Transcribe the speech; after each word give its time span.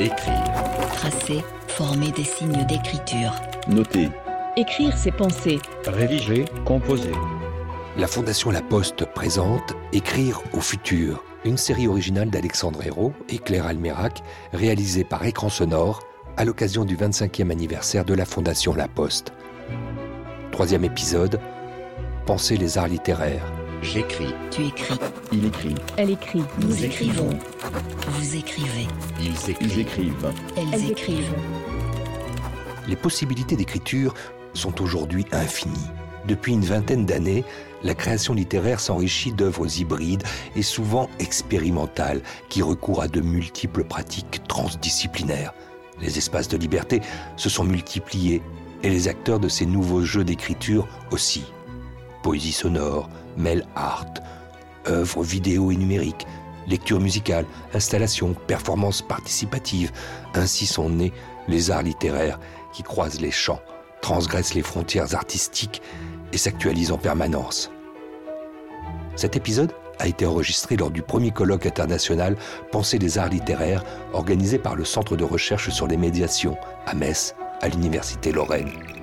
Écrire. 0.00 0.44
Tracer, 0.92 1.44
former 1.66 2.12
des 2.12 2.22
signes 2.22 2.64
d'écriture. 2.66 3.32
Noter. 3.66 4.08
Écrire 4.56 4.96
ses 4.96 5.10
pensées. 5.10 5.58
Rédiger, 5.88 6.44
composer. 6.64 7.10
La 7.96 8.06
Fondation 8.06 8.52
La 8.52 8.62
Poste 8.62 9.04
présente 9.06 9.74
Écrire 9.92 10.40
au 10.52 10.60
futur, 10.60 11.24
une 11.44 11.56
série 11.56 11.88
originale 11.88 12.30
d'Alexandre 12.30 12.86
Hérault 12.86 13.12
et 13.28 13.38
Claire 13.38 13.66
Almerac, 13.66 14.22
réalisée 14.52 15.02
par 15.02 15.24
Écran 15.24 15.48
Sonore 15.48 15.98
à 16.36 16.44
l'occasion 16.44 16.84
du 16.84 16.96
25e 16.96 17.50
anniversaire 17.50 18.04
de 18.04 18.14
la 18.14 18.24
Fondation 18.24 18.76
La 18.76 18.86
Poste. 18.86 19.32
Troisième 20.52 20.84
épisode, 20.84 21.40
Penser 22.24 22.56
les 22.56 22.78
arts 22.78 22.86
littéraires. 22.86 23.52
J'écris. 23.82 24.34
Tu 24.50 24.66
écris. 24.66 24.98
Il 25.32 25.44
écrit. 25.46 25.74
Elle 25.96 26.10
écrit. 26.10 26.42
Nous 26.60 26.84
écrivons. 26.84 27.30
Vous 28.08 28.36
écrivez. 28.36 28.88
Ils 29.20 29.34
Ils 29.60 29.78
écrivent. 29.78 30.32
Elles, 30.56 30.90
écrivent. 30.90 31.34
Les 32.88 32.96
possibilités 32.96 33.56
d'écriture 33.56 34.14
sont 34.54 34.82
aujourd'hui 34.82 35.24
infinies. 35.32 35.88
Depuis 36.26 36.52
une 36.52 36.64
vingtaine 36.64 37.06
d'années, 37.06 37.44
la 37.82 37.94
création 37.94 38.34
littéraire 38.34 38.80
s'enrichit 38.80 39.32
d'œuvres 39.32 39.80
hybrides 39.80 40.24
et 40.56 40.62
souvent 40.62 41.08
expérimentales 41.20 42.20
qui 42.48 42.62
recourent 42.62 43.02
à 43.02 43.08
de 43.08 43.20
multiples 43.20 43.84
pratiques 43.84 44.42
transdisciplinaires. 44.48 45.54
Les 46.00 46.18
espaces 46.18 46.48
de 46.48 46.56
liberté 46.56 47.00
se 47.36 47.48
sont 47.48 47.64
multipliés 47.64 48.42
et 48.82 48.90
les 48.90 49.08
acteurs 49.08 49.40
de 49.40 49.48
ces 49.48 49.66
nouveaux 49.66 50.02
jeux 50.02 50.24
d'écriture 50.24 50.88
aussi. 51.10 51.44
Poésie 52.28 52.52
sonore, 52.52 53.08
mail 53.38 53.64
art, 53.74 54.12
œuvres 54.86 55.22
vidéo 55.22 55.70
et 55.70 55.76
numériques, 55.76 56.26
lecture 56.66 57.00
musicale, 57.00 57.46
installation, 57.72 58.34
performance 58.34 59.00
participative. 59.00 59.90
Ainsi 60.34 60.66
sont 60.66 60.90
nés 60.90 61.14
les 61.48 61.70
arts 61.70 61.84
littéraires 61.84 62.38
qui 62.74 62.82
croisent 62.82 63.22
les 63.22 63.30
champs, 63.30 63.62
transgressent 64.02 64.52
les 64.52 64.60
frontières 64.60 65.14
artistiques 65.14 65.80
et 66.34 66.36
s'actualisent 66.36 66.92
en 66.92 66.98
permanence. 66.98 67.70
Cet 69.16 69.34
épisode 69.34 69.72
a 69.98 70.06
été 70.06 70.26
enregistré 70.26 70.76
lors 70.76 70.90
du 70.90 71.00
premier 71.00 71.30
colloque 71.30 71.64
international 71.64 72.36
Pensée 72.70 72.98
des 72.98 73.16
arts 73.16 73.30
littéraires 73.30 73.84
organisé 74.12 74.58
par 74.58 74.76
le 74.76 74.84
Centre 74.84 75.16
de 75.16 75.24
recherche 75.24 75.70
sur 75.70 75.86
les 75.86 75.96
médiations 75.96 76.58
à 76.84 76.94
Metz, 76.94 77.34
à 77.62 77.68
l'Université 77.68 78.32
Lorraine. 78.32 78.97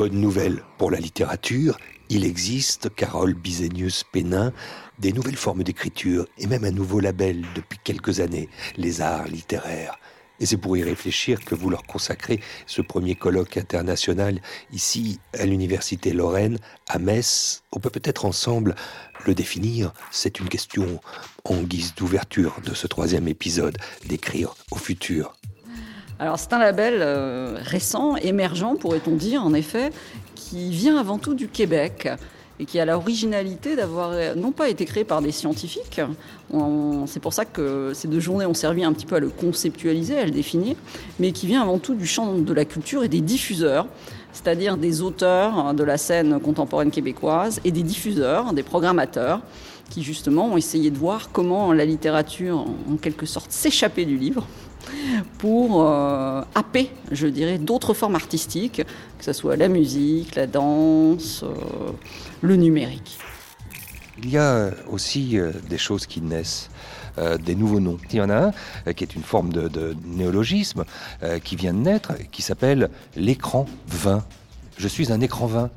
Bonne 0.00 0.18
nouvelle 0.18 0.62
pour 0.78 0.90
la 0.90 0.98
littérature, 0.98 1.76
il 2.08 2.24
existe, 2.24 2.88
Carole 2.88 3.34
Bisenius-Pénin, 3.34 4.50
des 4.98 5.12
nouvelles 5.12 5.36
formes 5.36 5.62
d'écriture 5.62 6.24
et 6.38 6.46
même 6.46 6.64
un 6.64 6.70
nouveau 6.70 7.00
label 7.00 7.44
depuis 7.54 7.78
quelques 7.84 8.20
années, 8.20 8.48
les 8.78 9.02
arts 9.02 9.28
littéraires. 9.28 9.98
Et 10.38 10.46
c'est 10.46 10.56
pour 10.56 10.74
y 10.78 10.82
réfléchir 10.82 11.44
que 11.44 11.54
vous 11.54 11.68
leur 11.68 11.82
consacrez 11.82 12.40
ce 12.64 12.80
premier 12.80 13.14
colloque 13.14 13.58
international 13.58 14.40
ici 14.72 15.20
à 15.38 15.44
l'Université 15.44 16.14
Lorraine, 16.14 16.56
à 16.88 16.98
Metz. 16.98 17.62
On 17.70 17.78
peut 17.78 17.90
peut-être 17.90 18.24
ensemble 18.24 18.76
le 19.26 19.34
définir. 19.34 19.92
C'est 20.10 20.40
une 20.40 20.48
question 20.48 20.98
en 21.44 21.60
guise 21.60 21.94
d'ouverture 21.94 22.56
de 22.64 22.72
ce 22.72 22.86
troisième 22.86 23.28
épisode, 23.28 23.76
d'écrire 24.06 24.54
au 24.70 24.76
futur. 24.76 25.34
Alors 26.20 26.38
c'est 26.38 26.52
un 26.52 26.58
label 26.58 26.98
euh, 27.00 27.56
récent, 27.62 28.14
émergent 28.16 28.76
pourrait-on 28.78 29.16
dire 29.16 29.42
en 29.42 29.54
effet, 29.54 29.90
qui 30.34 30.68
vient 30.68 30.98
avant 30.98 31.16
tout 31.16 31.32
du 31.32 31.48
Québec 31.48 32.10
et 32.58 32.66
qui 32.66 32.78
a 32.78 32.84
l'originalité 32.84 33.74
d'avoir 33.74 34.10
euh, 34.12 34.34
non 34.34 34.52
pas 34.52 34.68
été 34.68 34.84
créé 34.84 35.04
par 35.04 35.22
des 35.22 35.32
scientifiques, 35.32 35.98
c'est 37.06 37.20
pour 37.20 37.32
ça 37.32 37.46
que 37.46 37.92
ces 37.94 38.06
deux 38.06 38.20
journées 38.20 38.44
ont 38.44 38.52
servi 38.52 38.84
un 38.84 38.92
petit 38.92 39.06
peu 39.06 39.16
à 39.16 39.20
le 39.20 39.30
conceptualiser, 39.30 40.18
à 40.18 40.26
le 40.26 40.30
définir, 40.30 40.76
mais 41.18 41.32
qui 41.32 41.46
vient 41.46 41.62
avant 41.62 41.78
tout 41.78 41.94
du 41.94 42.06
champ 42.06 42.34
de 42.34 42.52
la 42.52 42.66
culture 42.66 43.02
et 43.02 43.08
des 43.08 43.22
diffuseurs, 43.22 43.86
c'est-à-dire 44.34 44.76
des 44.76 45.00
auteurs 45.00 45.72
de 45.72 45.84
la 45.84 45.96
scène 45.96 46.38
contemporaine 46.38 46.90
québécoise 46.90 47.62
et 47.64 47.70
des 47.70 47.82
diffuseurs, 47.82 48.52
des 48.52 48.62
programmateurs, 48.62 49.40
qui 49.88 50.02
justement 50.02 50.48
ont 50.48 50.58
essayé 50.58 50.90
de 50.90 50.98
voir 50.98 51.30
comment 51.32 51.72
la 51.72 51.86
littérature, 51.86 52.66
en 52.92 52.96
quelque 52.96 53.24
sorte, 53.24 53.50
s'échappait 53.52 54.04
du 54.04 54.18
livre 54.18 54.46
pour 55.38 55.86
euh, 55.86 56.42
happer, 56.54 56.90
je 57.10 57.26
dirais, 57.26 57.58
d'autres 57.58 57.94
formes 57.94 58.14
artistiques, 58.14 58.82
que 59.18 59.24
ce 59.24 59.32
soit 59.32 59.56
la 59.56 59.68
musique, 59.68 60.34
la 60.34 60.46
danse, 60.46 61.42
euh, 61.42 61.92
le 62.40 62.56
numérique. 62.56 63.18
Il 64.22 64.30
y 64.30 64.38
a 64.38 64.70
aussi 64.90 65.38
euh, 65.38 65.52
des 65.68 65.78
choses 65.78 66.06
qui 66.06 66.20
naissent, 66.20 66.70
des 67.44 67.54
nouveaux 67.54 67.80
noms. 67.80 67.98
Il 68.10 68.16
y 68.16 68.20
en 68.22 68.30
a 68.30 68.50
un 68.86 68.92
qui 68.94 69.04
est 69.04 69.14
une 69.14 69.24
forme 69.24 69.52
de, 69.52 69.94
néologisme 70.06 70.84
qui 71.44 71.54
vient 71.54 71.74
de 71.74 71.80
naître, 71.80 72.12
qui 72.30 72.40
s'appelle 72.40 72.88
l'écran 73.14 73.66
vin. 73.88 74.24
Je 74.78 74.88
suis 74.88 75.12
un 75.12 75.20
écran 75.20 75.44
vin. 75.44 75.70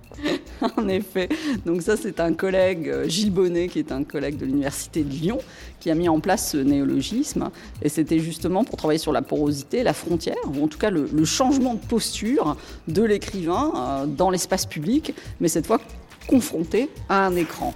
En 0.78 0.88
effet. 0.88 1.30
Donc 1.66 1.82
ça, 1.82 1.98
c'est 1.98 2.20
un 2.20 2.34
collègue, 2.34 2.88
euh, 2.90 3.08
Gilles 3.08 3.32
Bonnet, 3.32 3.68
qui 3.68 3.80
est 3.80 3.92
un 3.92 4.04
collègue 4.04 4.38
de 4.38 4.46
l'Université 4.46 5.04
de 5.04 5.10
Lyon, 5.10 5.40
qui 5.80 5.92
a 5.92 5.96
mis 5.96 6.10
en 6.10 6.20
place 6.20 6.52
ce 6.52 6.58
néologisme. 6.58 7.50
Et 7.82 7.90
c'était 7.90 8.20
justement 8.20 8.64
pour 8.64 8.78
travailler 8.78 9.00
sur 9.00 9.12
la 9.12 9.22
porosité, 9.22 9.84
la 9.84 9.94
frontière, 9.94 10.38
ou 10.48 10.64
en 10.64 10.68
tout 10.68 10.78
cas 10.78 10.90
le, 10.90 11.08
changement 11.26 11.76
de 11.76 11.80
posture 11.80 12.58
de 12.88 13.04
l'écrivain 13.04 13.72
euh, 13.76 14.06
dans 14.06 14.30
l'espace 14.30 14.66
public, 14.66 15.14
mais 15.40 15.48
cette 15.48 15.66
fois 15.66 15.80
confronté 16.28 16.90
à 17.10 17.26
un 17.26 17.36
écran. 17.36 17.74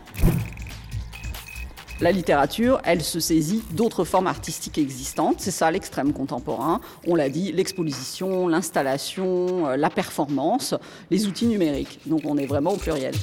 La 1.99 2.11
littérature, 2.11 2.79
elle 2.83 3.03
se 3.03 3.19
saisit 3.19 3.63
d'autres 3.71 4.05
formes 4.05 4.27
artistiques 4.27 4.77
existantes. 4.77 5.37
C'est 5.39 5.51
ça 5.51 5.71
l'extrême 5.71 6.13
contemporain. 6.13 6.79
On 7.07 7.15
l'a 7.15 7.27
dit, 7.29 7.51
l'exposition, 7.51 8.47
l'installation, 8.47 9.67
euh, 9.67 9.77
la 9.77 9.89
performance, 9.89 10.75
les 11.09 11.25
outils 11.25 11.47
numériques. 11.47 11.99
Donc 12.05 12.21
on 12.25 12.37
est 12.37 12.45
vraiment 12.45 12.73
au 12.73 12.77
pluriel. 12.77 13.15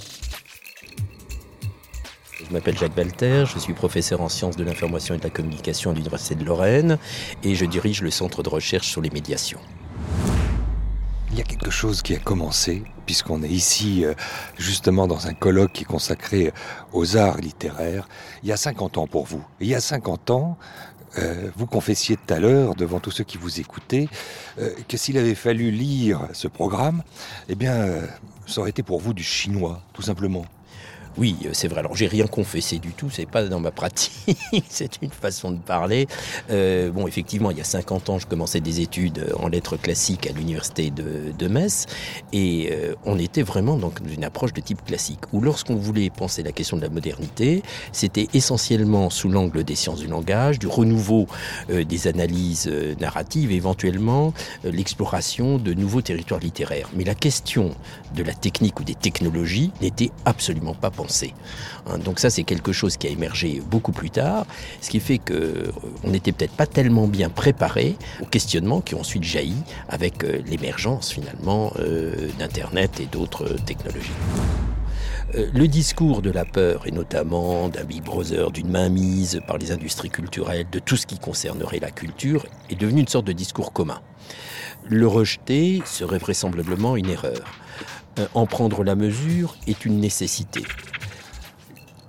Je 2.47 2.53
m'appelle 2.53 2.77
Jacques 2.77 2.97
Balter, 2.97 3.45
je 3.47 3.59
suis 3.61 3.75
professeur 3.75 4.21
en 4.21 4.29
sciences 4.29 4.57
de 4.57 4.65
l'information 4.65 5.15
et 5.15 5.19
de 5.19 5.23
la 5.23 5.31
communication 5.31 5.93
à 5.93 5.95
l'Université 5.95 6.35
de 6.35 6.45
Lorraine 6.45 6.99
et 7.45 7.55
je 7.55 7.65
dirige 7.65 8.03
le 8.03 8.11
centre 8.11 8.43
de 8.43 8.49
recherche 8.49 8.89
sur 8.89 9.01
les 9.01 9.11
médiations. 9.11 9.61
Quelque 11.49 11.71
chose 11.71 12.03
qui 12.03 12.15
a 12.15 12.19
commencé, 12.19 12.83
puisqu'on 13.07 13.43
est 13.43 13.49
ici 13.49 14.05
euh, 14.05 14.15
justement 14.59 15.07
dans 15.07 15.27
un 15.27 15.35
colloque 15.35 15.73
qui 15.73 15.83
est 15.83 15.87
consacré 15.87 16.53
aux 16.93 17.17
arts 17.17 17.39
littéraires, 17.39 18.09
il 18.43 18.49
y 18.49 18.53
a 18.53 18.57
50 18.57 18.99
ans 18.99 19.07
pour 19.07 19.27
vous. 19.27 19.45
Il 19.61 19.69
y 19.69 19.75
a 19.75 19.81
50 19.81 20.31
ans, 20.31 20.59
euh, 21.19 21.51
vous 21.57 21.67
confessiez 21.67 22.17
tout 22.17 22.35
à 22.35 22.41
l'heure, 22.41 22.75
devant 22.75 23.01
tous 23.01 23.11
ceux 23.11 23.25
qui 23.25 23.39
vous 23.39 23.61
écoutaient, 23.61 24.09
euh, 24.59 24.71
que 24.89 24.97
s'il 24.97 25.17
avait 25.19 25.35
fallu 25.35 25.71
lire 25.71 26.29
ce 26.33 26.49
programme, 26.49 27.03
eh 27.49 27.55
bien, 27.55 27.75
euh, 27.75 28.07
ça 28.47 28.61
aurait 28.61 28.71
été 28.71 28.83
pour 28.83 29.01
vous 29.01 29.15
du 29.15 29.23
chinois, 29.23 29.83
tout 29.93 30.03
simplement. 30.03 30.45
Oui, 31.17 31.37
euh, 31.45 31.51
c'est 31.53 31.69
vrai. 31.69 31.81
Alors, 31.81 31.97
j'ai 31.97 32.07
rien 32.07 32.27
confessé 32.27 32.79
du 32.79 32.93
tout. 32.93 33.11
C'est 33.11 33.27
pas 33.27 33.45
dans 33.45 33.61
ma 33.61 33.71
pratique. 33.71 34.37
c'est 34.69 35.03
une 35.03 35.11
façon 35.11 35.51
de 35.51 35.59
parler. 35.59 36.07
Euh, 36.51 36.91
bon, 36.91 37.07
effectivement, 37.07 37.51
il 37.51 37.59
y 37.59 37.61
a 37.61 37.65
50 37.65 38.11
ans, 38.11 38.19
je 38.19 38.27
commençais 38.27 38.61
des 38.61 38.81
études 38.81 39.19
euh, 39.19 39.33
en 39.39 39.49
lettres 39.49 39.77
classiques 39.77 40.27
à 40.27 40.33
l'université 40.33 40.91
de, 40.91 41.33
de 41.37 41.49
Metz, 41.49 41.87
et 42.33 42.71
euh, 42.73 42.95
on 43.05 43.19
était 43.19 43.43
vraiment 43.43 43.77
dans 43.77 43.93
une 44.13 44.25
approche 44.25 44.53
de 44.53 44.61
type 44.61 44.85
classique. 44.85 45.21
Où 45.33 45.41
lorsqu'on 45.41 45.77
voulait 45.77 46.11
penser 46.11 46.43
la 46.43 46.53
question 46.53 46.77
de 46.77 46.83
la 46.83 46.89
modernité, 46.89 47.63
c'était 47.93 48.29
essentiellement 48.35 49.11
sous 49.11 49.29
l'angle 49.29 49.65
des 49.65 49.75
sciences 49.75 50.01
du 50.01 50.07
langage, 50.07 50.59
du 50.59 50.67
renouveau 50.67 51.27
euh, 51.71 51.85
des 51.85 52.09
analyses 52.09 52.71
narratives, 53.01 53.53
éventuellement 53.53 54.33
l'exploration 54.65 55.59
de 55.59 55.75
nouveaux 55.75 56.03
territoires 56.03 56.41
littéraires. 56.41 56.89
Mais 56.95 57.05
la 57.05 57.15
question 57.15 57.75
de 58.15 58.23
la 58.23 58.33
technique 58.33 58.81
ou 58.81 58.85
des 58.85 58.95
technologies 58.95 59.71
n'était 59.81 60.11
absolument 60.25 60.75
pas 60.75 60.91
Hein, 61.87 61.99
donc 61.99 62.19
ça, 62.19 62.31
c'est 62.31 62.45
quelque 62.45 62.73
chose 62.73 62.97
qui 62.97 63.07
a 63.07 63.11
émergé 63.11 63.63
beaucoup 63.71 63.93
plus 63.93 64.11
tard, 64.11 64.47
ce 64.81 64.91
qui 64.91 65.01
fait 65.01 65.19
que 65.19 65.35
euh, 65.35 65.73
on 66.03 66.11
n'était 66.11 66.33
peut-être 66.33 66.55
pas 66.55 66.67
tellement 66.67 67.07
bien 67.07 67.29
préparé 67.29 67.97
aux 68.21 68.27
questionnements 68.27 68.81
qui 68.81 68.95
ont 68.95 69.01
ensuite 69.01 69.25
jailli 69.25 69.57
avec 69.89 70.25
euh, 70.25 70.41
l'émergence 70.47 71.11
finalement 71.11 71.73
euh, 71.79 72.29
d'Internet 72.39 73.01
et 73.01 73.07
d'autres 73.07 73.57
technologies. 73.65 74.11
Le 75.53 75.67
discours 75.67 76.23
de 76.23 76.31
la 76.31 76.45
peur, 76.45 76.87
et 76.87 76.93
notamment 76.93 77.69
d'un 77.69 77.83
Big 77.83 78.05
Brother, 78.05 78.53
d'une 78.53 78.71
mainmise 78.71 79.41
par 79.49 79.59
les 79.59 79.73
industries 79.73 80.11
culturelles, 80.11 80.67
de 80.71 80.79
tout 80.79 80.97
ce 80.97 81.07
qui 81.07 81.19
concernerait 81.19 81.81
la 81.81 81.91
culture, 81.91 82.47
est 82.71 82.77
devenu 82.77 83.01
une 83.01 83.09
sorte 83.09 83.27
de 83.27 83.33
discours 83.33 83.73
commun. 83.73 84.01
Le 84.89 85.09
rejeter 85.09 85.83
serait 85.87 86.19
vraisemblablement 86.19 86.95
une 86.95 87.11
erreur. 87.11 87.43
Euh, 88.19 88.27
En 88.35 88.47
prendre 88.47 88.85
la 88.85 88.95
mesure 88.95 89.57
est 89.67 89.85
une 89.85 90.01
nécessité. 90.01 90.63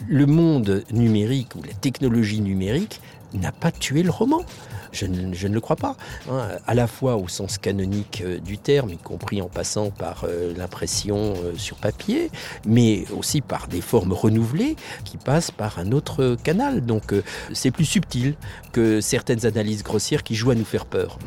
Le 0.07 0.25
monde 0.25 0.83
numérique 0.91 1.55
ou 1.55 1.63
la 1.63 1.73
technologie 1.73 2.41
numérique 2.41 3.01
n'a 3.33 3.51
pas 3.51 3.71
tué 3.71 4.03
le 4.03 4.11
roman. 4.11 4.41
Je 4.95 5.05
ne, 5.05 5.53
le 5.53 5.61
crois 5.61 5.75
pas. 5.75 5.95
hein, 6.31 6.47
à 6.65 6.73
la 6.73 6.87
fois 6.87 7.17
au 7.17 7.27
sens 7.27 7.57
canonique 7.57 8.23
euh, 8.25 8.39
du 8.39 8.57
terme, 8.57 8.89
y 8.89 8.97
compris 8.97 9.41
en 9.41 9.49
passant 9.49 9.91
par 9.91 10.23
euh, 10.23 10.53
l'impression 10.55 11.33
euh, 11.43 11.53
sur 11.57 11.77
papier, 11.77 12.31
mais 12.65 13.05
aussi 13.15 13.41
par 13.41 13.67
des 13.67 13.81
formes 13.81 14.13
renouvelées 14.13 14.75
qui 15.03 15.17
passent 15.17 15.51
par 15.51 15.79
un 15.79 15.91
autre 15.91 16.37
canal. 16.43 16.85
Donc 16.85 17.13
c'est 17.53 17.71
plus 17.71 17.85
subtil 17.85 18.35
que 18.71 19.01
certaines 19.01 19.45
analyses 19.45 19.83
grossières 19.83 20.23
qui 20.23 20.35
jouent 20.35 20.51
à 20.51 20.55
nous 20.55 20.65
faire 20.65 20.85
peur. 20.85 21.19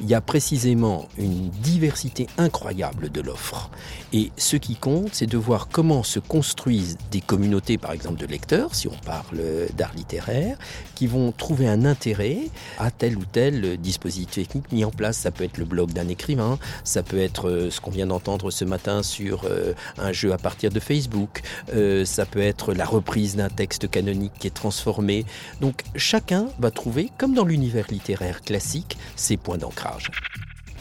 Il 0.00 0.08
y 0.08 0.14
a 0.14 0.20
précisément 0.20 1.08
une 1.18 1.48
diversité 1.50 2.26
incroyable 2.36 3.10
de 3.10 3.20
l'offre. 3.20 3.70
Et 4.12 4.30
ce 4.36 4.56
qui 4.56 4.76
compte, 4.76 5.10
c'est 5.12 5.26
de 5.26 5.38
voir 5.38 5.68
comment 5.68 6.02
se 6.02 6.18
construisent 6.18 6.96
des 7.10 7.20
communautés, 7.20 7.78
par 7.78 7.92
exemple 7.92 8.20
de 8.20 8.26
lecteurs, 8.26 8.74
si 8.74 8.88
on 8.88 8.98
parle 9.04 9.40
d'art 9.76 9.92
littéraire, 9.94 10.58
qui 10.94 11.06
vont 11.06 11.32
trouver 11.32 11.68
un 11.68 11.84
intérêt 11.84 12.38
à 12.78 12.90
tel 12.90 13.13
ou 13.16 13.24
tel 13.24 13.76
dispositif 13.78 14.34
technique 14.34 14.72
mis 14.72 14.84
en 14.84 14.90
place. 14.90 15.18
Ça 15.18 15.30
peut 15.30 15.44
être 15.44 15.58
le 15.58 15.64
blog 15.64 15.92
d'un 15.92 16.08
écrivain, 16.08 16.58
ça 16.82 17.02
peut 17.02 17.18
être 17.18 17.48
euh, 17.48 17.70
ce 17.70 17.80
qu'on 17.80 17.90
vient 17.90 18.06
d'entendre 18.06 18.50
ce 18.50 18.64
matin 18.64 19.02
sur 19.02 19.44
euh, 19.44 19.74
un 19.98 20.12
jeu 20.12 20.32
à 20.32 20.38
partir 20.38 20.70
de 20.70 20.80
Facebook, 20.80 21.42
euh, 21.74 22.04
ça 22.04 22.26
peut 22.26 22.40
être 22.40 22.72
la 22.74 22.84
reprise 22.84 23.36
d'un 23.36 23.48
texte 23.48 23.90
canonique 23.90 24.32
qui 24.38 24.46
est 24.46 24.54
transformé. 24.54 25.24
Donc 25.60 25.82
chacun 25.96 26.46
va 26.58 26.70
trouver, 26.70 27.10
comme 27.18 27.34
dans 27.34 27.44
l'univers 27.44 27.86
littéraire 27.90 28.40
classique, 28.42 28.98
ses 29.16 29.36
points 29.36 29.58
d'ancrage. 29.58 30.10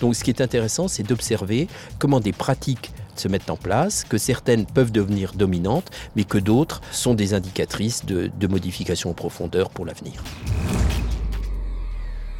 Donc 0.01 0.15
ce 0.15 0.23
qui 0.23 0.31
est 0.31 0.41
intéressant, 0.41 0.87
c'est 0.87 1.03
d'observer 1.03 1.67
comment 1.99 2.19
des 2.19 2.33
pratiques 2.33 2.91
se 3.15 3.27
mettent 3.27 3.49
en 3.49 3.57
place, 3.57 4.03
que 4.03 4.17
certaines 4.17 4.65
peuvent 4.65 4.91
devenir 4.91 5.33
dominantes, 5.33 5.91
mais 6.15 6.23
que 6.23 6.37
d'autres 6.39 6.81
sont 6.91 7.13
des 7.13 7.33
indicatrices 7.33 8.05
de, 8.05 8.31
de 8.39 8.47
modifications 8.47 9.11
en 9.11 9.13
profondeur 9.13 9.69
pour 9.69 9.85
l'avenir. 9.85 10.23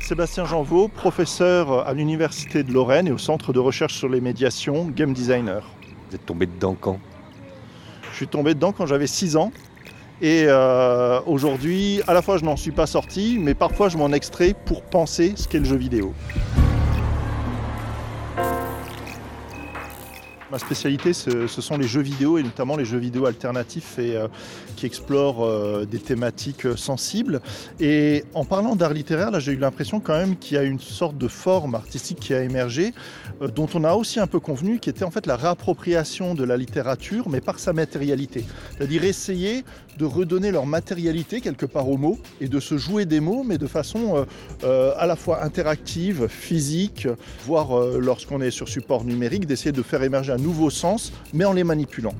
Sébastien 0.03 0.43
Janvaux, 0.43 0.89
professeur 0.89 1.87
à 1.87 1.93
l'Université 1.93 2.63
de 2.63 2.73
Lorraine 2.73 3.07
et 3.07 3.11
au 3.11 3.17
Centre 3.17 3.53
de 3.53 3.59
recherche 3.59 3.93
sur 3.93 4.09
les 4.09 4.19
médiations, 4.19 4.91
game 4.93 5.13
designer. 5.13 5.63
Vous 6.09 6.15
êtes 6.15 6.25
tombé 6.25 6.45
dedans 6.45 6.75
quand? 6.79 6.99
Je 8.11 8.17
suis 8.17 8.27
tombé 8.27 8.53
dedans 8.53 8.73
quand 8.73 8.85
j'avais 8.85 9.07
6 9.07 9.37
ans. 9.37 9.53
Et 10.21 10.43
euh, 10.47 11.21
aujourd'hui, 11.25 12.01
à 12.05 12.13
la 12.13 12.21
fois 12.21 12.37
je 12.37 12.43
n'en 12.43 12.57
suis 12.57 12.71
pas 12.71 12.85
sorti, 12.85 13.37
mais 13.39 13.53
parfois 13.53 13.87
je 13.87 13.97
m'en 13.97 14.11
extrais 14.11 14.53
pour 14.65 14.83
penser 14.83 15.33
ce 15.37 15.47
qu'est 15.47 15.59
le 15.59 15.65
jeu 15.65 15.77
vidéo. 15.77 16.13
Ma 20.53 20.59
spécialité, 20.59 21.13
ce, 21.13 21.47
sont 21.47 21.77
les 21.77 21.87
jeux 21.87 22.03
vidéo 22.03 22.37
et 22.37 22.43
notamment 22.43 22.75
les 22.77 22.85
jeux 22.85 22.99
vidéo 22.99 23.25
alternatifs 23.25 23.97
et 23.97 24.15
euh, 24.15 24.27
qui 24.75 24.85
explorent 24.85 25.43
euh, 25.43 25.83
des 25.89 25.97
thématiques 25.97 26.67
euh, 26.67 26.75
sensibles. 26.75 27.41
Et 27.79 28.23
en 28.35 28.45
parlant 28.45 28.75
d'art 28.75 28.93
littéraire, 28.93 29.31
là, 29.31 29.39
j'ai 29.39 29.53
eu 29.53 29.57
l'impression 29.57 29.99
quand 29.99 30.13
même 30.13 30.37
qu'il 30.37 30.55
y 30.55 30.59
a 30.59 30.63
une 30.63 30.79
sorte 30.79 31.17
de 31.17 31.27
forme 31.27 31.73
artistique 31.73 32.19
qui 32.19 32.35
a 32.35 32.43
émergé, 32.43 32.93
dont 33.55 33.67
on 33.73 33.83
a 33.83 33.93
aussi 33.93 34.19
un 34.19 34.27
peu 34.27 34.39
convenu, 34.39 34.77
qui 34.77 34.91
était 34.91 35.03
en 35.03 35.09
fait 35.09 35.25
la 35.25 35.37
réappropriation 35.37 36.35
de 36.35 36.43
la 36.43 36.55
littérature, 36.55 37.29
mais 37.29 37.41
par 37.41 37.57
sa 37.57 37.73
matérialité. 37.73 38.45
C'est-à-dire 38.77 39.05
essayer 39.05 39.63
de 39.97 40.05
redonner 40.05 40.51
leur 40.51 40.67
matérialité 40.67 41.41
quelque 41.41 41.65
part 41.65 41.89
aux 41.89 41.97
mots 41.97 42.19
et 42.41 42.47
de 42.47 42.59
se 42.59 42.77
jouer 42.77 43.05
des 43.05 43.19
mots, 43.19 43.43
mais 43.43 43.57
de 43.57 43.67
façon 43.67 44.25
à 44.63 45.05
la 45.05 45.15
fois 45.15 45.43
interactive, 45.43 46.27
physique, 46.27 47.07
voire 47.45 47.75
lorsqu'on 47.99 48.41
est 48.41 48.51
sur 48.51 48.67
support 48.67 49.03
numérique, 49.03 49.45
d'essayer 49.45 49.71
de 49.71 49.83
faire 49.83 50.03
émerger 50.03 50.33
un 50.33 50.42
nouveau 50.43 50.69
sens, 50.69 51.11
mais 51.33 51.45
en 51.45 51.53
les 51.53 51.63
manipulant. 51.63 52.13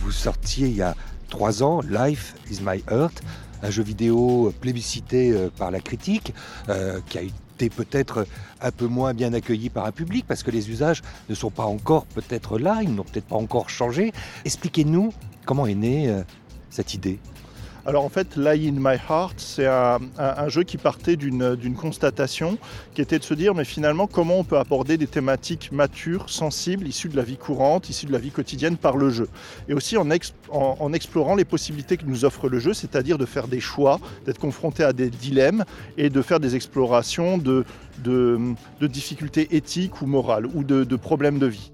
Vous 0.00 0.10
sortiez 0.10 0.68
il 0.68 0.76
y 0.76 0.82
a 0.82 0.96
trois 1.28 1.62
ans 1.62 1.80
Life 1.82 2.34
is 2.50 2.60
My 2.62 2.82
Earth, 2.90 3.22
un 3.62 3.70
jeu 3.70 3.82
vidéo 3.82 4.52
plébiscité 4.60 5.32
euh, 5.32 5.50
par 5.56 5.70
la 5.70 5.80
critique, 5.80 6.34
euh, 6.68 7.00
qui 7.08 7.18
a 7.18 7.22
été 7.22 7.70
peut-être 7.70 8.26
un 8.60 8.70
peu 8.70 8.86
moins 8.86 9.14
bien 9.14 9.32
accueilli 9.32 9.68
par 9.68 9.84
un 9.84 9.92
public 9.92 10.24
parce 10.26 10.42
que 10.42 10.50
les 10.50 10.70
usages 10.70 11.02
ne 11.28 11.34
sont 11.34 11.50
pas 11.50 11.64
encore 11.64 12.06
peut-être 12.06 12.58
là, 12.58 12.80
ils 12.82 12.94
n'ont 12.94 13.04
peut-être 13.04 13.26
pas 13.26 13.36
encore 13.36 13.68
changé. 13.68 14.12
Expliquez-nous 14.44 15.12
comment 15.44 15.66
est 15.66 15.74
née 15.74 16.08
euh, 16.08 16.22
cette 16.70 16.94
idée. 16.94 17.18
Alors 17.86 18.04
en 18.04 18.08
fait, 18.10 18.36
Lie 18.36 18.68
in 18.68 18.74
My 18.76 18.96
Heart, 19.08 19.34
c'est 19.38 19.66
un, 19.66 19.98
jeu 20.48 20.64
qui 20.64 20.76
partait 20.76 21.16
d'une 21.16 21.74
constatation 21.74 22.58
qui 22.94 23.00
était 23.00 23.18
de 23.18 23.24
se 23.24 23.32
dire, 23.34 23.54
mais 23.54 23.64
finalement, 23.64 24.06
comment 24.06 24.38
on 24.38 24.44
peut 24.44 24.58
aborder 24.58 24.98
des 24.98 25.06
thématiques 25.06 25.72
matures, 25.72 26.28
sensibles, 26.28 26.86
issues 26.86 27.08
de 27.08 27.16
la 27.16 27.22
vie 27.22 27.38
courante, 27.38 27.88
issues 27.88 28.06
de 28.06 28.12
la 28.12 28.18
vie 28.18 28.30
quotidienne 28.30 28.76
par 28.76 28.96
le 28.96 29.10
jeu. 29.10 29.28
Et 29.68 29.74
aussi 29.74 29.96
en- 29.96 30.08
en 30.52 30.92
explorant 30.92 31.34
les 31.34 31.44
possibilités 31.44 31.96
que 31.96 32.04
nous 32.04 32.24
offre 32.24 32.48
le 32.48 32.58
jeu, 32.58 32.74
c'est-à-dire 32.74 33.16
de 33.16 33.26
faire 33.26 33.48
des 33.48 33.60
choix, 33.60 33.98
d'être 34.26 34.38
confronté 34.38 34.84
à 34.84 34.92
des 34.92 35.08
dilemmes 35.08 35.64
et 35.96 36.10
de 36.10 36.22
faire 36.22 36.40
des 36.40 36.56
explorations 36.56 37.38
de, 37.38 37.64
de, 38.02 38.38
difficultés 38.86 39.48
éthiques 39.56 40.02
ou 40.02 40.06
morales 40.06 40.46
ou 40.54 40.64
de, 40.64 40.96
problèmes 40.96 41.38
de 41.38 41.46
vie. 41.46 41.72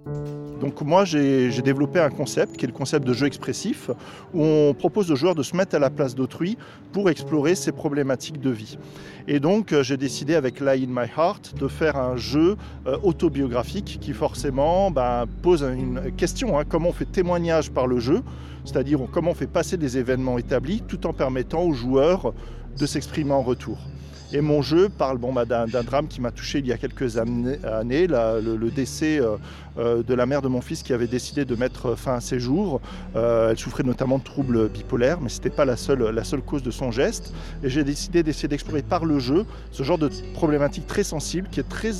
Donc 0.61 0.81
moi, 0.81 1.05
j'ai 1.05 1.51
j'ai 1.51 1.63
développé 1.63 2.01
un 2.01 2.09
concept 2.09 2.57
qui 2.57 2.65
est 2.65 2.69
le 2.69 2.73
concept 2.73 3.07
de 3.07 3.13
jeu 3.13 3.27
expressif, 3.27 3.91
où 4.33 4.43
on 4.43 4.75
propose 4.75 5.11
aux 5.11 5.17
joueurs 5.17 5.35
de 5.35 5.43
se 5.43 5.55
mettre 5.55 5.77
à 5.77 5.79
la 5.79 5.91
place 5.91 6.15
d'autrui 6.15 6.57
pour 6.93 7.11
explorer 7.11 7.55
ces 7.55 7.73
problématiques 7.73 8.41
de 8.41 8.51
vie. 8.51 8.79
Et 9.29 9.41
donc, 9.41 9.73
euh, 9.73 9.83
j'ai 9.83 9.97
décidé 9.97 10.35
avec 10.35 10.61
Lie 10.61 10.85
in 10.85 10.89
My 10.89 11.09
Heart 11.17 11.55
de 11.59 11.69
faire 11.69 11.97
un 11.97 12.17
jeu 12.17 12.57
euh, 12.87 12.97
autobiographique 13.03 13.99
qui 14.01 14.13
forcément 14.13 14.91
ben, 14.91 15.27
pose 15.43 15.63
une 15.63 16.13
question, 16.17 16.59
hein, 16.59 16.65
comment 16.67 16.91
on 16.91 16.93
fait 16.93 17.11
témoignage 17.11 17.71
par 17.71 17.87
le 17.87 17.99
jeu, 17.99 18.23
c'est-à-dire 18.65 19.01
comment 19.13 19.33
on 19.33 19.35
fait 19.35 19.47
passer 19.47 19.77
des 19.77 19.99
événements 19.99 20.39
établis 20.39 20.83
tout 20.87 21.07
en 21.07 21.13
permettant 21.13 21.63
aux 21.63 21.73
joueurs 21.73 22.33
de 22.79 22.87
s'exprimer 22.87 23.33
en 23.33 23.43
retour. 23.43 23.79
Et 24.33 24.41
mon 24.41 24.61
jeu 24.61 24.89
parle 24.89 25.19
bon, 25.19 25.33
bah, 25.33 25.45
d'un 25.45 25.67
drame 25.67 26.09
qui 26.09 26.21
m'a 26.21 26.33
touché 26.33 26.59
il 26.59 26.67
y 26.67 26.73
a 26.73 26.79
quelques 26.79 27.17
années, 27.17 27.59
le, 28.09 28.71
décès 28.71 29.21
euh, 29.21 29.37
euh, 29.79 30.03
de 30.03 30.15
la 30.15 30.27
mère 30.27 30.43
de 30.43 30.49
mon 30.49 30.61
fils 30.61 30.83
qui 30.83 30.93
avait 30.93 31.07
décidé 31.07 31.45
de 31.45 31.55
mettre 31.55 31.95
fin 31.95 32.15
à 32.15 32.21
ses 32.21 32.41
jours. 32.41 32.81
Euh, 33.15 33.51
elle 33.51 33.59
souffrait 33.59 33.85
notamment 33.85 34.19
de 34.19 34.25
troubles 34.25 34.69
bipolaires, 34.69 35.21
mais 35.21 35.29
ce 35.29 35.37
n'était 35.37 35.51
pas 35.51 35.65
la 35.65 35.77
seule, 35.77 36.13
cause 36.45 36.63
de 36.63 36.73
son 36.73 36.91
geste. 36.91 37.33
Et 37.63 37.71
j'ai 37.71 37.85
décidé 37.85 38.25
d'essayer 38.25 38.49
d'explorer 38.49 38.83
par 38.83 39.05
le 39.05 39.21
jeu 39.21 39.47
ce 39.71 39.85
genre 39.85 39.99
de 39.99 40.11
problématique 40.35 40.87
très 40.87 41.05
sensible 41.05 41.49
qui 41.51 41.61
est 41.61 41.69
très, 41.69 41.93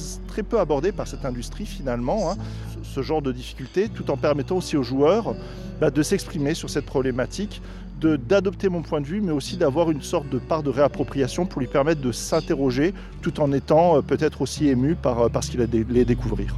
peu 0.43 0.59
abordée 0.59 0.93
par 0.93 1.07
cette 1.07 1.25
industrie 1.25 1.65
finalement, 1.65 2.33
hein, 2.33 2.37
ce, 2.83 3.03
genre 3.03 3.23
de 3.23 3.33
difficulté, 3.33 3.89
tout 3.89 4.11
en 4.11 4.17
permettant 4.17 4.57
aussi 4.57 4.77
aux 4.77 4.83
joueurs 4.83 5.35
bah, 5.81 5.91
de 5.91 6.03
s'exprimer 6.03 6.55
sur 6.55 6.71
cette 6.71 6.87
problématique 6.87 7.63
d'adopter 8.01 8.69
mon 8.69 8.83
point 8.83 9.01
de 9.01 9.07
vue, 9.07 9.21
mais 9.21 9.33
aussi 9.33 9.57
d'avoir 9.57 9.91
une 9.91 10.03
sorte 10.03 10.29
de 10.29 10.39
part 10.39 10.63
de 10.63 10.71
réappropriation 10.71 11.47
pour 11.47 11.61
lui 11.61 11.67
permettre 11.69 12.01
de 12.01 12.13
s'interroger 12.13 12.93
tout 13.23 13.41
en 13.41 13.53
étant 13.53 13.97
euh, 13.97 14.03
peut-être 14.03 14.43
aussi 14.43 14.69
ému 14.69 14.95
par, 14.95 15.21
euh, 15.23 15.29
par 15.29 15.43
ce 15.45 15.51
qu'il 15.51 15.61
a 15.63 15.67
dé- 15.67 15.87
les 15.89 16.05
découvrir. 16.05 16.57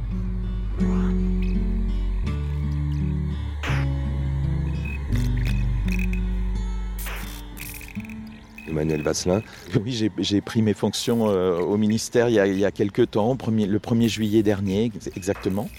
Emmanuel 8.67 9.01
Vasselin, 9.01 9.41
Oui, 9.83 10.09
j'ai- 10.19 10.41
pris 10.41 10.61
mes 10.61 10.73
fonctions 10.73 11.29
euh, 11.29 11.57
au 11.59 11.75
ministère 11.77 12.29
il 12.29 12.35
y 12.35 12.39
a, 12.39 12.45
il 12.47 12.57
y 12.59 12.65
a 12.65 12.71
quelques 12.71 13.11
temps, 13.11 13.35
premier- 13.35 13.65
le 13.65 13.79
1er 13.79 14.07
juillet 14.07 14.43
dernier 14.43 14.85
ex- 14.85 15.09
exactement. 15.15 15.69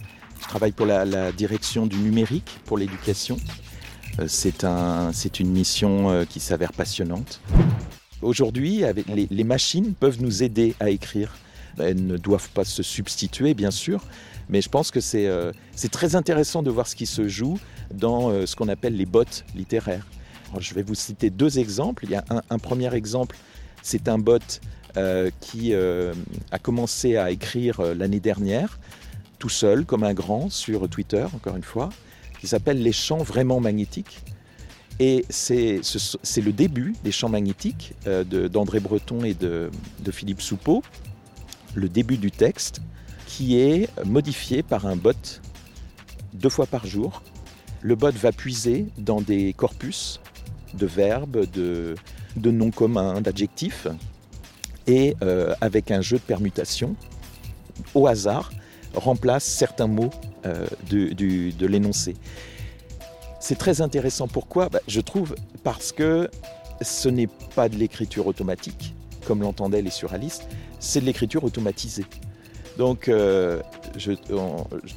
Je 0.43 0.49
travaille 0.49 0.73
pour 0.73 0.87
la, 0.87 1.05
la 1.05 1.31
direction 1.33 1.87
du 1.87 1.97
numérique 1.99 2.59
pour 2.65 2.79
l'éducation. 2.79 3.37
Euh, 4.21 4.27
C'est 4.29 4.65
un, 4.65 5.11
une 5.39 5.51
mission 5.51 6.11
euh, 6.11 6.25
qui 6.25 6.41
s'avère 6.41 6.73
passionnante. 6.73 7.41
Aujourd'hui, 8.23 8.83
les, 9.09 9.45
machines 9.45 9.95
peuvent 9.95 10.21
nous 10.21 10.43
aider 10.43 10.75
à 10.79 10.91
écrire. 10.91 11.35
Elles 11.79 12.05
ne 12.05 12.19
doivent 12.19 12.51
pas 12.51 12.65
se 12.65 12.83
substituer, 12.83 13.55
bien 13.55 13.71
sûr, 13.71 14.05
mais 14.51 14.61
je 14.61 14.69
pense 14.69 14.91
que 14.91 15.01
c'est 15.01 15.27
euh, 15.27 15.53
très 15.91 16.17
intéressant 16.17 16.63
de 16.63 16.71
voir 16.71 16.87
ce 16.87 16.95
qui 16.95 17.07
se 17.07 17.29
joue 17.29 17.59
dans 17.95 18.47
ce 18.47 18.55
qu'on 18.57 18.69
appelle 18.69 18.95
les 18.95 19.07
bots 19.07 19.25
littéraires. 19.55 20.07
Je 20.59 20.75
vais 20.75 20.83
vous 20.83 20.95
citer 20.95 21.31
deux 21.31 21.59
exemples. 21.59 22.05
Il 22.05 22.11
y 22.11 22.15
a 22.15 22.25
un, 22.51 22.59
premier 22.59 22.93
exemple, 22.95 23.37
c'est 23.83 24.09
un 24.09 24.19
bot 24.19 24.61
qui 25.41 25.75
a 25.75 26.59
commencé 26.61 27.17
à 27.17 27.31
écrire 27.31 27.81
l'année 27.95 28.21
dernière, 28.21 28.79
tout 29.39 29.49
seul, 29.49 29.87
comme 29.87 30.05
un 30.05 30.13
grand, 30.13 30.51
sur 30.51 30.91
Twitter, 30.91 31.25
encore 31.35 31.57
une 31.57 31.63
fois, 31.63 31.89
qui 32.41 32.47
s'appelle 32.47 32.83
Les 32.83 32.93
champs 32.93 33.19
vraiment 33.19 33.61
magnétiques. 33.61 34.21
Et 34.99 35.25
c'est 35.31 35.81
ce- 35.83 36.17
c'est 36.23 36.41
le 36.41 36.53
début 36.53 36.95
des 37.05 37.13
champs 37.13 37.29
magnétiques 37.29 37.95
euh, 38.07 38.25
d'André 38.49 38.81
Breton 38.81 39.25
et 39.25 39.35
de, 39.35 39.71
de 40.01 40.11
Philippe 40.11 40.43
Soupeau, 40.43 40.83
le 41.75 41.89
début 41.89 42.19
du 42.19 42.31
texte, 42.31 42.81
qui 43.27 43.59
est 43.59 43.89
modifié 44.05 44.63
par 44.63 44.87
un 44.87 44.97
bot 44.97 45.13
deux 46.35 46.49
fois 46.49 46.67
par 46.67 46.87
jour. 46.87 47.23
Le 47.81 47.95
bot 47.95 48.11
va 48.13 48.33
puiser 48.33 48.87
dans 48.99 49.21
des 49.23 49.53
corpus 49.55 50.21
de 50.75 50.87
verbes, 50.87 51.47
de, 51.51 51.95
de 52.37 52.51
noms 52.51 52.71
communs, 52.71 53.21
d'adjectifs, 53.21 53.87
et 54.87 55.17
euh, 55.23 55.55
avec 55.61 55.91
un 55.91 56.01
jeu 56.03 56.17
de 56.19 56.23
permutation, 56.23 56.95
au 57.95 58.07
hasard, 58.07 58.51
remplace 58.95 59.45
certains 59.45 59.87
mots 59.87 60.11
euh, 60.47 60.67
de 60.91 61.67
l'énoncé. 61.67 62.15
C'est 63.41 63.57
très 63.57 63.81
intéressant. 63.81 64.29
Pourquoi? 64.29 64.69
Bah, 64.69 64.81
Je 64.87 65.01
trouve 65.01 65.35
parce 65.65 65.93
que 65.93 66.31
ce 66.83 67.09
n'est 67.09 67.29
pas 67.55 67.69
de 67.69 67.77
l'écriture 67.77 68.27
automatique, 68.27 68.95
comme 69.27 69.41
l'entendaient 69.41 69.83
les 69.83 69.91
suralistes, 69.91 70.47
c'est 70.79 71.01
de 71.01 71.07
l'écriture 71.07 71.43
automatisée. 71.45 72.05
Donc 72.79 73.09
euh, 73.09 73.61
je, 73.97 74.13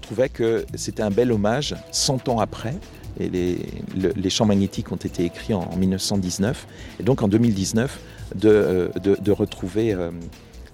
trouvais 0.02 0.30
que 0.30 0.66
c'était 0.76 1.04
un 1.04 1.10
bel 1.10 1.32
hommage 1.32 1.76
100 1.92 2.30
ans 2.30 2.40
après. 2.40 2.76
Et 3.20 3.30
les, 3.30 4.30
champs 4.30 4.46
magnétiques 4.46 4.92
ont 4.92 4.98
été 4.98 5.24
écrits 5.24 5.54
en, 5.54 5.76
1919. 5.76 6.68
Et 7.00 7.04
donc 7.04 7.22
en 7.22 7.28
2019, 7.28 8.00
de, 8.36 8.50
euh, 8.50 8.90
de, 9.00 9.32
retrouver 9.32 9.96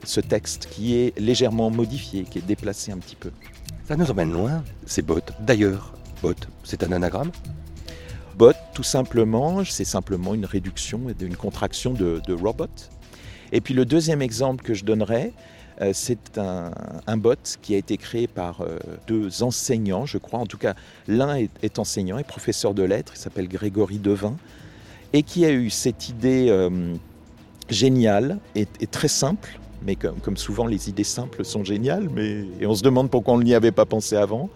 ce 0.06 0.22
texte 0.22 0.68
qui 0.72 0.96
est 0.96 1.18
légèrement 1.20 1.70
modifié, 1.70 2.24
qui 2.24 2.40
est 2.40 2.46
déplacé 2.46 2.92
un 2.92 2.98
petit 2.98 3.18
peu. 3.18 3.32
Ça 3.90 3.96
nous 3.96 4.12
emmène 4.12 4.32
loin, 4.32 4.64
ces 4.86 5.02
bottes. 5.02 5.34
D'ailleurs, 5.40 5.96
bot, 6.22 6.36
c'est 6.64 6.84
un 6.84 6.92
anagramme? 6.92 7.32
Bot, 8.38 8.54
tout 8.76 8.84
simplement, 8.84 9.66
c'est 9.66 9.84
simplement 9.84 10.36
une 10.36 10.46
réduction 10.46 11.10
et 11.10 11.16
une 11.20 11.36
contraction 11.36 11.96
de, 11.96 12.34
robot. 12.34 12.68
Et 13.52 13.62
puis 13.62 13.74
le 13.74 13.86
deuxième 13.86 14.22
exemple 14.22 14.64
que 14.64 14.76
je 14.76 14.86
donnerais, 14.86 15.34
euh, 15.82 15.90
c'est 15.96 16.38
un, 16.38 17.18
bot 17.18 17.58
qui 17.64 17.74
a 17.74 17.78
été 17.80 17.98
créé 17.98 18.28
par 18.28 18.62
euh, 18.62 18.78
deux 19.08 19.42
enseignants, 19.42 20.06
je 20.06 20.20
crois. 20.20 20.40
En 20.40 20.46
tout 20.46 20.60
cas, 20.60 20.76
l'un 21.08 21.38
est, 21.38 21.80
enseignant 21.80 22.20
et 22.20 22.24
professeur 22.24 22.76
de 22.76 22.84
lettres, 22.84 23.14
il 23.16 23.20
s'appelle 23.20 23.48
Grégory 23.48 23.98
Devin, 23.98 24.36
et 25.14 25.24
qui 25.24 25.46
a 25.46 25.52
eu 25.52 25.72
cette 25.72 26.10
idée 26.10 26.50
euh, 26.50 26.94
géniale 27.70 28.38
et, 28.54 28.68
très 28.68 29.08
simple, 29.08 29.60
mais 29.86 29.96
comme, 29.96 30.38
souvent 30.38 30.68
les 30.68 30.90
idées 30.90 31.04
simples 31.04 31.46
sont 31.46 31.64
géniales, 31.64 32.10
mais, 32.14 32.46
et 32.60 32.66
on 32.66 32.76
se 32.76 32.84
demande 32.84 33.10
pourquoi 33.10 33.34
on 33.36 33.42
n'y 33.42 33.54
avait 33.54 33.72
pas 33.72 33.86
pensé 33.86 34.16
avant. 34.16 34.50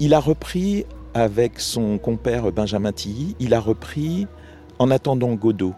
Il 0.00 0.14
a 0.14 0.20
repris 0.20 0.84
avec 1.14 1.60
son 1.60 1.98
compère 1.98 2.50
Benjamin 2.52 2.92
Tilly, 2.92 3.36
il 3.40 3.54
a 3.54 3.60
repris 3.60 4.26
En 4.78 4.90
attendant 4.90 5.32
Godot 5.34 5.74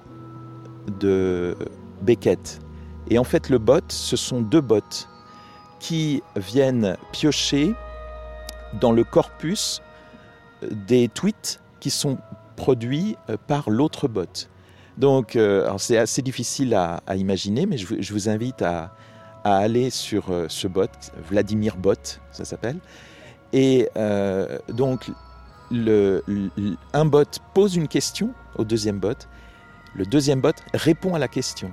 de 1.00 1.56
Beckett. 2.02 2.60
Et 3.10 3.18
en 3.18 3.24
fait, 3.24 3.48
le 3.48 3.58
bot, 3.58 3.84
ce 3.88 4.16
sont 4.16 4.40
deux 4.40 4.60
bots 4.60 5.06
qui 5.78 6.22
viennent 6.36 6.96
piocher 7.12 7.72
dans 8.80 8.92
le 8.92 9.04
corpus 9.04 9.80
des 10.70 11.08
tweets 11.08 11.60
qui 11.80 11.90
sont 11.90 12.18
produits 12.56 13.16
par 13.46 13.70
l'autre 13.70 14.08
bot. 14.08 14.48
Donc, 14.98 15.36
euh, 15.36 15.72
c'est 15.78 15.96
assez 15.96 16.22
difficile 16.22 16.74
à, 16.74 17.00
imaginer, 17.14 17.66
mais 17.66 17.78
je, 17.78 18.12
vous 18.12 18.28
invite 18.28 18.62
à, 18.62 18.92
aller 19.44 19.90
sur 19.90 20.30
euh, 20.30 20.46
ce 20.48 20.66
bot, 20.66 20.90
Vladimir 21.30 21.76
Bot, 21.76 22.20
ça 22.32 22.44
s'appelle. 22.44 22.78
Et 23.52 23.88
euh, 23.96 24.58
donc, 24.68 25.10
un 25.70 27.04
bot 27.04 27.24
pose 27.54 27.76
une 27.76 27.86
question 27.86 28.34
au 28.56 28.64
deuxième 28.64 28.98
bot, 28.98 29.14
le 29.94 30.04
deuxième 30.04 30.40
bot 30.40 30.52
répond 30.74 31.14
à 31.14 31.18
la 31.18 31.28
question 31.28 31.72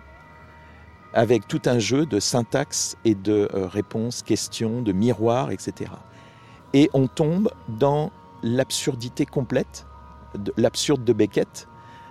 avec 1.14 1.48
tout 1.48 1.62
un 1.66 1.80
jeu 1.80 2.06
de 2.06 2.20
syntaxe 2.20 2.96
et 3.06 3.16
de 3.16 3.50
réponses, 3.54 4.22
questions, 4.22 4.82
de 4.82 4.92
miroirs, 4.92 5.52
etc. 5.52 5.92
Et 6.74 6.90
on 6.94 7.08
tombe 7.08 7.50
dans 7.70 8.12
l'absurdité 8.44 9.26
complète, 9.26 9.86
l'absurde 10.58 11.06
de 11.06 11.14
Beckett, 11.14 11.68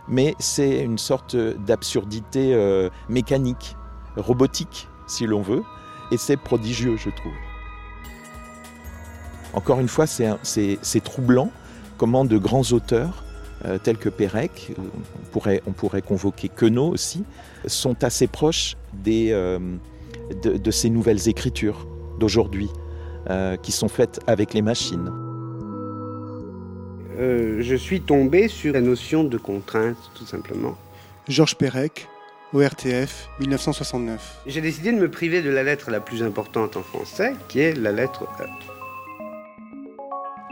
mais 0.08 0.34
c'est 0.38 0.80
une 0.80 0.98
sorte 0.98 1.36
d'absurdité 1.36 2.54
euh, 2.54 2.90
mécanique, 3.08 3.76
robotique, 4.16 4.88
si 5.06 5.26
l'on 5.26 5.42
veut, 5.42 5.62
et 6.10 6.16
c'est 6.16 6.36
prodigieux, 6.36 6.96
je 6.96 7.10
trouve. 7.10 7.32
Encore 9.54 9.80
une 9.80 9.88
fois, 9.88 10.06
c'est 10.06 11.04
troublant 11.04 11.50
comment 11.96 12.24
de 12.24 12.38
grands 12.38 12.72
auteurs 12.72 13.24
euh, 13.64 13.78
tels 13.78 13.96
que 13.96 14.08
Pérec, 14.08 14.72
on 14.78 15.30
pourrait, 15.30 15.62
on 15.66 15.72
pourrait 15.72 16.02
convoquer 16.02 16.48
Queneau 16.48 16.88
aussi, 16.88 17.24
sont 17.66 18.02
assez 18.04 18.26
proches 18.26 18.76
euh, 19.08 19.58
de, 20.42 20.70
ces 20.70 20.90
nouvelles 20.90 21.28
écritures 21.28 21.86
d'aujourd'hui, 22.18 22.68
euh, 23.30 23.56
qui 23.56 23.72
sont 23.72 23.88
faites 23.88 24.20
avec 24.26 24.52
les 24.52 24.62
machines. 24.62 25.23
Euh, 27.18 27.58
je 27.60 27.74
suis 27.74 28.00
tombé 28.00 28.48
sur 28.48 28.72
la 28.72 28.80
notion 28.80 29.24
de 29.24 29.38
contrainte, 29.38 29.96
tout 30.14 30.26
simplement. 30.26 30.76
Georges 31.28 31.56
Perec, 31.56 32.08
ORTF, 32.52 33.28
1969. 33.40 34.42
J'ai 34.46 34.60
décidé 34.60 34.92
de 34.92 34.98
me 34.98 35.10
priver 35.10 35.42
de 35.42 35.50
la 35.50 35.62
lettre 35.62 35.90
la 35.90 36.00
plus 36.00 36.22
importante 36.22 36.76
en 36.76 36.82
français, 36.82 37.34
qui 37.48 37.60
est 37.60 37.74
la 37.74 37.92
lettre 37.92 38.24
E 38.40 38.44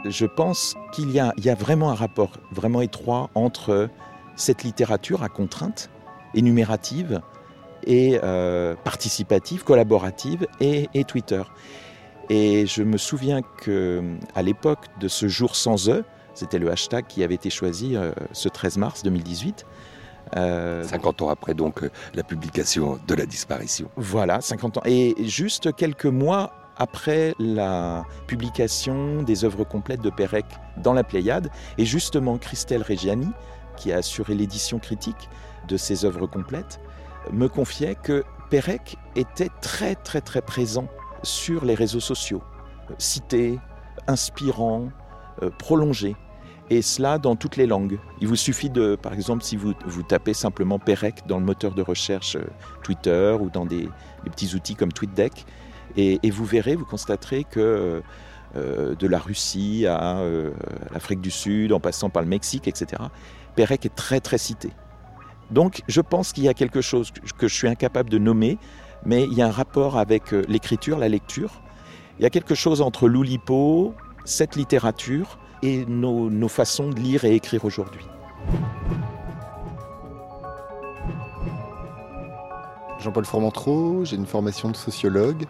je 0.05 0.25
pense 0.25 0.75
qu'il 0.91 1.11
y, 1.11 1.13
y, 1.13 1.49
a 1.49 1.55
vraiment 1.55 1.91
un 1.91 1.95
rapport 1.95 2.31
vraiment 2.51 2.81
étroit 2.81 3.29
entre 3.35 3.89
cette 4.35 4.63
littérature 4.63 5.23
à 5.23 5.29
contrainte, 5.29 5.89
énumérative 6.33 7.21
et 7.85 8.19
euh, 8.23 8.75
participative, 8.83 9.63
collaborative 9.63 10.47
et, 10.59 10.89
et, 10.93 11.03
Twitter. 11.03 11.43
Et 12.29 12.65
je 12.65 12.83
me 12.83 12.97
souviens 12.97 13.41
que 13.41 14.01
à 14.35 14.41
l'époque 14.41 14.85
de 14.99 15.07
ce 15.07 15.27
jour 15.27 15.55
sans 15.55 15.89
E, 15.89 16.03
c'était 16.33 16.59
le 16.59 16.71
hashtag 16.71 17.05
qui 17.07 17.23
avait 17.23 17.35
été 17.35 17.49
choisi 17.49 17.95
euh, 17.95 18.11
ce 18.31 18.49
13 18.49 18.77
mars 18.77 19.03
2018. 19.03 19.65
Euh, 20.35 20.83
50 20.83 21.21
ans 21.21 21.29
après 21.29 21.53
donc 21.53 21.81
la 22.13 22.23
publication 22.23 22.99
de 23.07 23.13
la 23.13 23.25
disparition. 23.25 23.89
Voilà, 23.97 24.41
50 24.41 24.77
ans. 24.77 24.81
Et 24.85 25.15
juste 25.19 25.75
quelques 25.75 26.05
mois 26.05 26.53
après 26.77 27.35
la 27.39 28.03
publication 28.25 29.21
des 29.21 29.45
œuvres 29.45 29.63
complètes 29.63 30.01
de 30.01 30.09
Pérec 30.09 30.45
dans 30.77 30.93
la 30.93 31.03
Pléiade, 31.03 31.49
et 31.77 31.85
justement 31.85 32.37
Christelle 32.37 32.81
Reggiani, 32.81 33.29
qui 33.77 33.91
a 33.91 33.97
assuré 33.97 34.33
l'édition 34.33 34.79
critique 34.79 35.29
de 35.67 35.77
ces 35.77 36.05
œuvres 36.05 36.27
complètes, 36.27 36.79
me 37.31 37.47
confiait 37.47 37.95
que 37.95 38.23
Pérec 38.49 38.97
était 39.15 39.49
très 39.61 39.95
très 39.95 40.21
très 40.21 40.41
présent 40.41 40.87
sur 41.23 41.63
les 41.63 41.75
réseaux 41.75 41.99
sociaux, 41.99 42.43
cité, 42.97 43.59
inspirant, 44.07 44.89
euh, 45.41 45.49
prolongé, 45.49 46.15
et 46.69 46.81
cela 46.81 47.17
dans 47.17 47.35
toutes 47.35 47.57
les 47.57 47.65
langues. 47.65 47.99
Il 48.21 48.27
vous 48.27 48.35
suffit 48.35 48.69
de, 48.69 48.95
par 48.95 49.13
exemple, 49.13 49.43
si 49.43 49.55
vous, 49.55 49.73
vous 49.85 50.03
tapez 50.03 50.33
simplement 50.33 50.79
Pérec 50.79 51.23
dans 51.27 51.39
le 51.39 51.45
moteur 51.45 51.73
de 51.73 51.81
recherche 51.81 52.35
euh, 52.35 52.45
Twitter 52.83 53.35
ou 53.39 53.49
dans 53.49 53.65
des, 53.65 53.89
petits 54.25 54.55
outils 54.55 54.75
comme 54.75 54.91
TweetDeck, 54.91 55.45
et, 55.97 56.19
et, 56.23 56.31
vous 56.31 56.45
verrez, 56.45 56.75
vous 56.75 56.85
constaterez 56.85 57.43
que 57.43 58.01
euh, 58.55 58.95
de 58.95 59.07
la 59.07 59.19
Russie 59.19 59.85
à 59.87 60.23
l'Afrique 60.91 61.21
du 61.21 61.31
Sud, 61.31 61.73
en 61.73 61.79
passant 61.79 62.09
par 62.09 62.23
le 62.23 62.29
Mexique, 62.29 62.67
etc., 62.67 63.01
Pérec 63.55 63.85
est 63.85 63.95
très 63.95 64.19
très 64.19 64.37
cité. 64.37 64.71
Donc 65.51 65.81
je 65.87 66.01
pense 66.01 66.31
qu'il 66.31 66.43
y 66.43 66.49
a 66.49 66.53
quelque 66.53 66.81
chose 66.81 67.11
que 67.37 67.47
je 67.47 67.53
suis 67.53 67.67
incapable 67.67 68.09
de 68.09 68.17
nommer, 68.17 68.57
mais 69.05 69.23
il 69.23 69.33
y 69.33 69.41
a 69.41 69.47
un 69.47 69.51
rapport 69.51 69.97
avec 69.97 70.31
l'écriture, 70.31 70.97
la 70.97 71.09
lecture. 71.09 71.61
Il 72.19 72.23
y 72.23 72.25
a 72.25 72.29
quelque 72.29 72.55
chose 72.55 72.81
entre 72.81 73.07
l'Oulipo, 73.07 73.95
cette 74.25 74.55
littérature, 74.55 75.37
et 75.61 75.85
nos, 75.85 76.29
nos 76.29 76.49
façons 76.49 76.89
de 76.89 76.99
lire 76.99 77.23
et 77.23 77.35
écrire 77.35 77.63
aujourd'hui. 77.63 78.05
Jean-Paul 82.99 83.25
Formentreau, 83.25 84.05
j'ai 84.05 84.15
une 84.15 84.25
formation 84.25 84.69
de 84.69 84.75
sociologue 84.75 85.45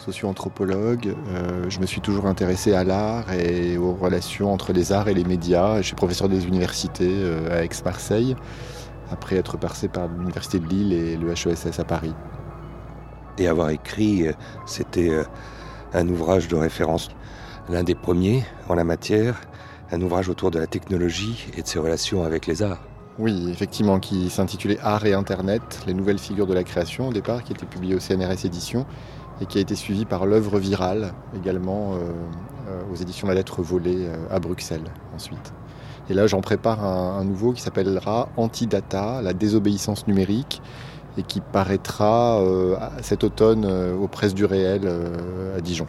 socio-anthropologue. 0.00 1.14
Euh, 1.28 1.66
je 1.68 1.78
me 1.78 1.86
suis 1.86 2.00
toujours 2.00 2.26
intéressé 2.26 2.74
à 2.74 2.84
l'art 2.84 3.32
et 3.32 3.76
aux 3.76 3.94
relations 3.94 4.52
entre 4.52 4.72
les 4.72 4.92
arts 4.92 5.08
et 5.08 5.14
les 5.14 5.24
médias. 5.24 5.78
Je 5.78 5.86
suis 5.86 5.94
professeur 5.94 6.28
des 6.28 6.46
universités 6.46 7.10
euh, 7.10 7.58
à 7.58 7.64
Aix-Marseille, 7.64 8.34
après 9.10 9.36
être 9.36 9.56
passé 9.56 9.88
par 9.88 10.08
l'université 10.08 10.58
de 10.58 10.66
Lille 10.66 10.92
et 10.92 11.16
le 11.16 11.30
HESS 11.30 11.78
à 11.78 11.84
Paris. 11.84 12.14
Et 13.38 13.46
avoir 13.46 13.70
écrit, 13.70 14.28
euh, 14.28 14.32
c'était 14.66 15.12
un 15.92 16.08
ouvrage 16.08 16.48
de 16.48 16.56
référence, 16.56 17.10
l'un 17.68 17.82
des 17.82 17.94
premiers 17.94 18.44
en 18.68 18.74
la 18.74 18.84
matière, 18.84 19.40
un 19.92 20.00
ouvrage 20.00 20.28
autour 20.28 20.50
de 20.50 20.58
la 20.58 20.66
technologie 20.66 21.46
et 21.56 21.62
de 21.62 21.66
ses 21.66 21.78
relations 21.78 22.24
avec 22.24 22.46
les 22.46 22.62
arts. 22.62 22.80
Oui, 23.18 23.48
effectivement, 23.50 23.98
qui 23.98 24.30
s'intitulait 24.30 24.78
Art 24.80 25.04
et 25.04 25.12
Internet, 25.12 25.82
les 25.86 25.94
nouvelles 25.94 26.18
figures 26.18 26.46
de 26.46 26.54
la 26.54 26.64
création 26.64 27.08
au 27.08 27.12
départ, 27.12 27.44
qui 27.44 27.52
était 27.52 27.66
publié 27.66 27.94
au 27.94 28.00
CNRS 28.00 28.46
Éditions 28.46 28.86
et 29.40 29.46
qui 29.46 29.58
a 29.58 29.60
été 29.60 29.74
suivi 29.74 30.04
par 30.04 30.26
l'œuvre 30.26 30.58
virale 30.58 31.12
également 31.36 31.94
euh, 31.94 31.96
euh, 32.68 32.82
aux 32.92 32.96
éditions 32.96 33.26
La 33.26 33.34
Lettre 33.34 33.62
Volée 33.62 34.06
euh, 34.06 34.16
à 34.30 34.38
Bruxelles 34.38 34.84
ensuite. 35.14 35.52
Et 36.08 36.14
là 36.14 36.26
j'en 36.26 36.40
prépare 36.40 36.84
un, 36.84 37.18
un, 37.18 37.24
nouveau 37.24 37.52
qui 37.52 37.62
s'appellera 37.62 38.28
Antidata, 38.36 39.22
la 39.22 39.32
désobéissance 39.32 40.06
numérique 40.06 40.60
et 41.16 41.22
qui 41.22 41.40
paraîtra 41.40 42.40
cet 43.02 43.24
automne 43.24 43.66
aux 43.66 44.06
presses 44.06 44.32
du 44.32 44.44
réel 44.44 44.88
à 45.56 45.60
Dijon. 45.60 45.88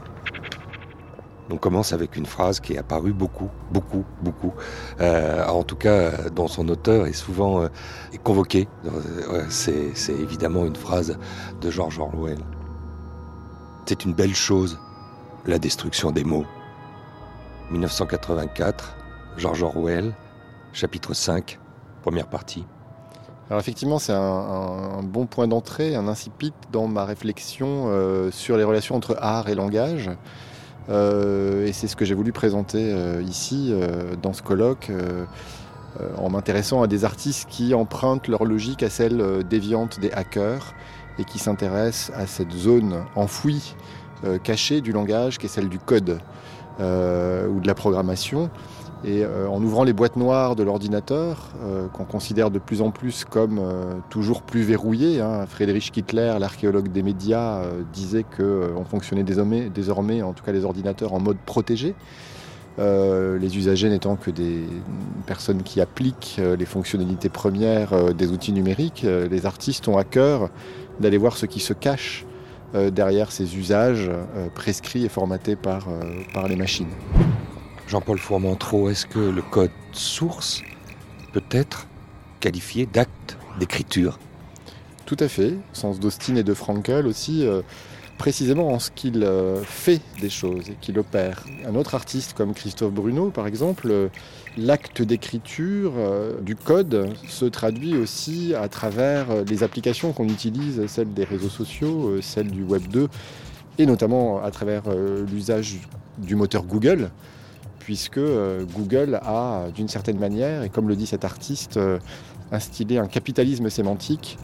On 1.52 1.58
commence 1.58 1.92
avec 1.92 2.16
une 2.16 2.26
phrase 2.26 2.62
qui 2.62 2.74
est 2.74 2.78
apparue 2.78 3.12
beaucoup, 3.12 3.50
beaucoup, 3.72 4.06
beaucoup. 4.22 4.54
Euh, 5.02 5.46
en 5.48 5.64
tout 5.64 5.76
cas, 5.76 6.30
dans 6.30 6.48
son 6.48 6.70
auteur 6.70 7.08
est 7.08 7.14
souvent 7.14 7.64
euh, 7.64 7.68
convoquée. 8.24 8.70
C'est 9.50 10.14
évidemment 10.14 10.66
une 10.66 10.78
phrase 10.78 11.18
de 11.60 11.70
George 11.70 12.00
Orwell. 12.00 12.40
C'est 13.86 14.06
une 14.06 14.14
belle 14.14 14.34
chose, 14.34 14.80
la 15.46 15.60
destruction 15.60 16.12
des 16.12 16.24
mots. 16.24 16.46
1984, 17.72 18.96
George 19.38 19.64
Orwell, 19.64 20.14
chapitre 20.72 21.14
5, 21.14 21.60
première 22.02 22.28
partie. 22.28 22.66
Alors 23.50 23.60
effectivement, 23.60 24.00
c'est 24.00 24.14
un, 24.14 25.04
bon 25.04 25.26
point 25.26 25.50
d'entrée, 25.50 25.96
un 25.96 26.08
incipit 26.08 26.54
dans 26.72 26.88
ma 26.88 27.04
réflexion 27.04 27.88
euh, 27.88 28.32
sur 28.32 28.56
les 28.56 28.64
relations 28.64 28.96
entre 28.96 29.18
art 29.20 29.50
et 29.50 29.56
langage. 29.56 30.10
Euh, 30.90 31.68
et 31.68 31.74
c'est 31.74 31.88
ce 31.88 31.96
que 31.96 32.06
j'ai 32.06 32.16
voulu 32.16 32.32
présenter 32.32 32.92
euh, 32.92 33.22
ici, 33.22 33.70
euh, 33.72 34.16
dans 34.22 34.34
ce 34.34 34.42
colloque, 34.42 34.92
en 36.18 36.30
m'intéressant 36.30 36.82
à 36.82 36.88
des 36.88 37.04
artistes 37.04 37.48
qui 37.50 37.74
empruntent 37.74 38.30
leur 38.30 38.46
logique 38.46 38.82
à 38.82 38.90
celle 38.90 39.44
déviante 39.44 40.00
des 40.00 40.12
hackers 40.12 40.74
et 41.20 41.26
qui 41.26 41.38
s'intéressent 41.38 42.18
à 42.18 42.26
cette 42.28 42.54
zone 42.54 43.04
enfouie, 43.16 43.76
cachée 44.42 44.80
du 44.80 44.94
langage, 44.94 45.38
qui 45.38 45.48
est 45.48 45.50
celle 45.50 45.68
du 45.68 45.80
code 45.80 46.20
ou 46.80 47.60
de 47.60 47.68
la 47.68 47.76
programmation. 47.76 48.50
Et 49.04 49.24
euh, 49.24 49.48
en 49.48 49.62
ouvrant 49.64 49.84
les 49.84 49.94
boîtes 49.94 50.16
noires 50.16 50.56
de 50.56 50.62
l'ordinateur, 50.62 51.50
euh, 51.64 51.88
qu'on 51.88 52.06
considère 52.06 52.52
de 52.52 52.60
plus 52.60 52.82
en 52.82 52.92
plus 52.92 53.26
comme 53.26 53.58
euh, 53.60 53.96
toujours 54.12 54.44
plus 54.44 54.62
verrouillées, 54.62 55.22
hein, 55.22 55.48
Friedrich 55.48 55.92
Kittler, 55.92 56.36
l'archéologue 56.40 56.90
des 56.90 57.02
médias, 57.02 57.64
disait 57.92 58.24
qu'on 58.24 58.86
fonctionnait 58.86 59.24
désormais, 59.24 60.22
en 60.22 60.34
tout 60.34 60.44
cas 60.44 60.52
les 60.52 60.66
ordinateurs, 60.66 61.14
en 61.14 61.20
mode 61.20 61.38
protégé. 61.38 61.96
Les 62.78 63.58
usagers 63.58 63.90
n'étant 63.90 64.16
que 64.16 64.32
des 64.32 64.64
personnes 65.28 65.62
qui 65.62 65.82
appliquent 65.82 66.42
les 66.58 66.66
fonctionnalités 66.66 67.30
premières 67.30 68.14
des 68.16 68.32
outils 68.32 68.54
numériques, 68.54 69.06
les 69.06 69.46
artistes 69.46 69.88
ont 69.88 69.98
à 69.98 70.04
cœur 70.04 70.50
d'aller 71.00 71.18
voir 71.18 71.38
ce 71.38 71.46
qui 71.46 71.60
se 71.60 71.74
cache 71.74 72.26
derrière 72.74 73.32
ces 73.32 73.56
usages 73.56 74.10
prescrits 74.56 75.06
et 75.06 75.10
formatés 75.10 75.56
par 75.56 75.86
les 76.48 76.56
machines. 76.56 76.90
Jean-Paul 77.92 78.20
Fourmentreau, 78.20 78.90
est-ce 78.90 79.06
que 79.06 79.20
le 79.20 79.42
code 79.42 79.70
source 79.92 80.64
peut 81.34 81.44
être 81.52 81.88
qualifié 82.40 82.86
d'acte 82.86 83.38
d'écriture? 83.60 84.18
Tout 85.06 85.18
à 85.20 85.28
fait, 85.28 85.52
au 85.52 85.76
sens 85.76 86.00
d'Austin 86.00 86.38
et 86.38 86.44
de 86.44 86.54
Frankel 86.54 87.06
aussi, 87.06 87.46
euh, 87.46 87.62
précisément 88.18 88.70
en 88.70 88.80
ce 88.80 88.92
qu'il 88.92 89.26
euh, 89.26 89.62
fait 89.64 90.00
des 90.22 90.30
choses 90.30 90.70
et 90.70 90.78
qu'il 90.80 90.98
opère. 91.00 91.44
Un 91.68 91.76
autre 91.76 91.94
artiste 91.94 92.32
comme 92.32 92.54
Christophe 92.54 92.94
Bruno, 92.94 93.30
par 93.30 93.46
exemple, 93.46 93.90
euh, 93.92 94.08
l'acte 94.56 95.02
d'écriture 95.02 95.92
du 96.42 96.56
code 96.56 97.10
se 97.28 97.44
traduit 97.44 97.98
aussi 97.98 98.56
à 98.56 98.70
travers 98.70 99.44
les 99.44 99.64
applications 99.64 100.14
qu'on 100.14 100.30
utilise, 100.30 100.86
celles 100.88 101.14
des 101.14 101.26
réseaux 101.26 101.50
sociaux, 101.50 102.22
celles 102.22 102.52
du 102.52 102.64
Web 102.64 102.88
2, 102.88 103.10
et 103.80 103.86
notamment 103.86 104.42
à 104.42 104.50
travers 104.50 104.84
l'usage 105.30 105.80
du 106.18 106.36
moteur 106.36 106.64
Google, 106.64 107.12
puisque 107.84 108.18
euh, 108.18 108.64
Google 108.76 109.20
a, 109.24 109.66
d'une 109.76 109.88
certaine 109.88 110.18
manière, 110.20 110.64
et 110.64 110.70
comme 110.70 110.88
le 110.88 110.96
dit 110.96 111.06
cet 111.06 111.26
artiste, 111.26 111.78
euh, 111.78 112.00
instillé 112.52 112.98
un 112.98 113.08
capitalisme 113.08 113.70
sémantique 113.70 114.38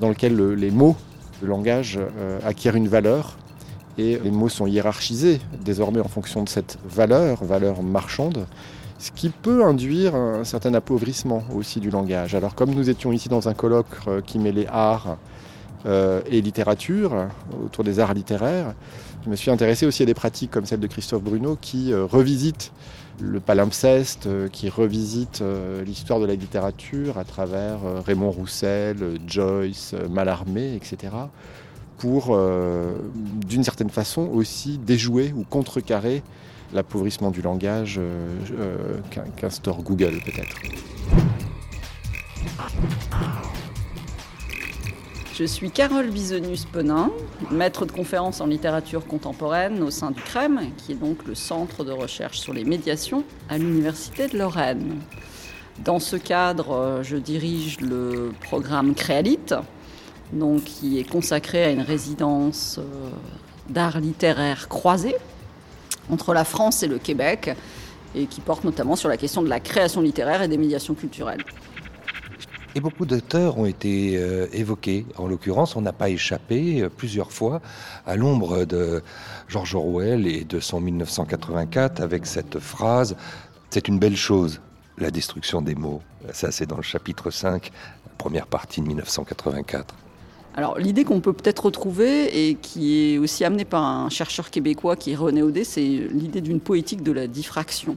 dans 0.00 0.08
lequel 0.08 0.34
le- 0.36 0.54
les 0.54 0.70
mots, 0.70 0.96
le 1.42 1.48
langage, 1.48 1.98
euh, 1.98 2.38
acquièrent 2.44 2.76
une 2.76 2.88
valeur, 2.88 3.36
et 3.96 4.18
les 4.18 4.30
mots 4.30 4.48
sont 4.48 4.66
hiérarchisés 4.66 5.40
désormais 5.64 6.00
en 6.00 6.08
fonction 6.08 6.42
de 6.42 6.48
cette 6.48 6.78
valeur, 6.84 7.44
valeur 7.44 7.82
marchande, 7.82 8.46
ce 8.98 9.10
qui 9.12 9.28
peut 9.28 9.64
induire 9.64 10.14
un 10.16 10.44
certain 10.44 10.74
appauvrissement 10.74 11.42
aussi 11.54 11.78
du 11.78 11.90
langage. 11.90 12.34
Alors 12.34 12.54
comme 12.54 12.74
nous 12.74 12.90
étions 12.90 13.12
ici 13.12 13.28
dans 13.28 13.48
un 13.48 13.54
colloque 13.54 13.96
qui 14.26 14.38
mêlait 14.38 14.66
art 14.68 15.16
euh, 15.86 16.20
et 16.26 16.40
littérature, 16.40 17.28
autour 17.64 17.84
des 17.84 18.00
arts 18.00 18.14
littéraires, 18.14 18.74
je 19.24 19.30
me 19.30 19.36
suis 19.36 19.50
intéressé 19.50 19.86
aussi 19.86 20.02
à 20.02 20.06
des 20.06 20.14
pratiques 20.14 20.50
comme 20.50 20.66
celle 20.66 20.80
de 20.80 20.86
Christophe 20.86 21.22
Bruno 21.22 21.56
qui 21.60 21.92
euh, 21.92 22.04
revisite 22.04 22.72
le 23.20 23.40
palimpseste, 23.40 24.26
euh, 24.26 24.48
qui 24.48 24.68
revisite 24.68 25.40
euh, 25.40 25.82
l'histoire 25.84 26.20
de 26.20 26.26
la 26.26 26.34
littérature 26.34 27.16
à 27.18 27.24
travers 27.24 27.78
Raymond 28.04 28.30
Roussel, 28.30 29.18
Joyce, 29.26 29.94
Mallarmé, 30.10 30.74
etc., 30.74 31.12
pour, 31.96 32.36
d'une 33.46 33.64
certaine 33.64 33.88
façon, 33.88 34.22
aussi 34.34 34.76
déjouer 34.78 35.32
ou 35.34 35.44
contrecarrer 35.44 36.22
l'appauvrissement 36.74 37.30
du 37.30 37.40
langage 37.40 37.98
qu'in- 39.10 39.24
qu'instaure 39.36 39.80
Google 39.82 40.20
peut-être. 40.26 40.56
Je 45.36 45.42
suis 45.42 45.72
Carole 45.72 46.10
Bisonius-Penin, 46.10 47.10
maître 47.50 47.86
de 47.86 47.90
conférences 47.90 48.40
en 48.40 48.46
littérature 48.46 49.04
contemporaine 49.04 49.82
au 49.82 49.90
sein 49.90 50.12
du 50.12 50.22
CREM, 50.22 50.60
qui 50.76 50.92
est 50.92 50.94
donc 50.94 51.26
le 51.26 51.34
centre 51.34 51.82
de 51.82 51.90
recherche 51.90 52.38
sur 52.38 52.52
les 52.52 52.62
médiations 52.62 53.24
à 53.48 53.58
l'Université 53.58 54.28
de 54.28 54.38
Lorraine. 54.38 55.00
Dans 55.84 55.98
ce 55.98 56.14
cadre, 56.14 57.00
je 57.02 57.16
dirige 57.16 57.80
le 57.80 58.30
programme 58.42 58.94
Créalite, 58.94 59.56
donc, 60.32 60.62
qui 60.62 61.00
est 61.00 61.10
consacré 61.10 61.64
à 61.64 61.70
une 61.70 61.82
résidence 61.82 62.78
euh, 62.78 63.10
d'art 63.68 63.98
littéraire 63.98 64.68
croisé 64.68 65.16
entre 66.10 66.32
la 66.32 66.44
France 66.44 66.84
et 66.84 66.86
le 66.86 66.98
Québec, 66.98 67.50
et 68.14 68.26
qui 68.26 68.40
porte 68.40 68.62
notamment 68.62 68.94
sur 68.94 69.08
la 69.08 69.16
question 69.16 69.42
de 69.42 69.48
la 69.48 69.58
création 69.58 70.00
littéraire 70.00 70.42
et 70.42 70.48
des 70.48 70.58
médiations 70.58 70.94
culturelles. 70.94 71.42
Et 72.76 72.80
beaucoup 72.80 73.06
d'auteurs 73.06 73.58
ont 73.58 73.66
été 73.66 74.16
euh, 74.16 74.48
évoqués. 74.52 75.06
En 75.16 75.28
l'occurrence, 75.28 75.76
on 75.76 75.80
n'a 75.80 75.92
pas 75.92 76.10
échappé 76.10 76.82
euh, 76.82 76.88
plusieurs 76.88 77.30
fois 77.30 77.60
à 78.04 78.16
l'ombre 78.16 78.64
de 78.64 79.00
George 79.46 79.76
Orwell 79.76 80.26
et 80.26 80.44
de 80.44 80.58
son 80.58 80.80
1984 80.80 82.00
avec 82.00 82.26
cette 82.26 82.58
phrase 82.58 83.16
C'est 83.70 83.86
une 83.86 84.00
belle 84.00 84.16
chose, 84.16 84.60
la 84.98 85.12
destruction 85.12 85.62
des 85.62 85.76
mots. 85.76 86.02
Ça, 86.32 86.50
c'est 86.50 86.66
dans 86.66 86.76
le 86.76 86.82
chapitre 86.82 87.30
5, 87.30 87.70
la 88.06 88.12
première 88.18 88.48
partie 88.48 88.80
de 88.80 88.86
1984. 88.88 89.94
Alors 90.56 90.78
l'idée 90.78 91.04
qu'on 91.04 91.20
peut 91.20 91.32
peut-être 91.32 91.66
retrouver 91.66 92.48
et 92.48 92.54
qui 92.54 93.14
est 93.14 93.18
aussi 93.18 93.44
amenée 93.44 93.64
par 93.64 93.84
un 93.84 94.08
chercheur 94.08 94.50
québécois 94.50 94.94
qui 94.96 95.12
est 95.12 95.16
René 95.16 95.42
Audet, 95.42 95.64
c'est 95.64 95.80
l'idée 95.82 96.40
d'une 96.40 96.60
poétique 96.60 97.02
de 97.02 97.10
la 97.10 97.26
diffraction. 97.26 97.96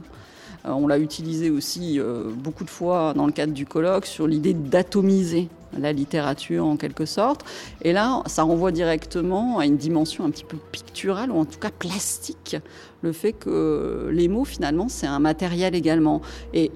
Euh, 0.64 0.70
on 0.70 0.86
l'a 0.86 0.98
utilisé 0.98 1.50
aussi 1.50 1.98
euh, 1.98 2.24
beaucoup 2.34 2.64
de 2.64 2.70
fois 2.70 3.14
dans 3.14 3.26
le 3.26 3.32
cadre 3.32 3.52
du 3.52 3.66
colloque 3.66 4.06
sur 4.06 4.26
l'idée 4.26 4.54
d'atomiser 4.54 5.48
la 5.78 5.92
littérature 5.92 6.64
en 6.64 6.76
quelque 6.76 7.04
sorte. 7.04 7.44
Et 7.82 7.92
là, 7.92 8.22
ça 8.26 8.42
renvoie 8.42 8.72
directement 8.72 9.58
à 9.58 9.66
une 9.66 9.76
dimension 9.76 10.24
un 10.24 10.30
petit 10.30 10.44
peu 10.44 10.56
picturale 10.72 11.30
ou 11.30 11.38
en 11.38 11.44
tout 11.44 11.58
cas 11.58 11.70
plastique. 11.70 12.56
Le 13.02 13.12
fait 13.12 13.32
que 13.32 14.08
les 14.12 14.28
mots 14.28 14.44
finalement 14.44 14.88
c'est 14.88 15.06
un 15.06 15.18
matériel 15.18 15.74
également. 15.74 16.22
Et 16.54 16.72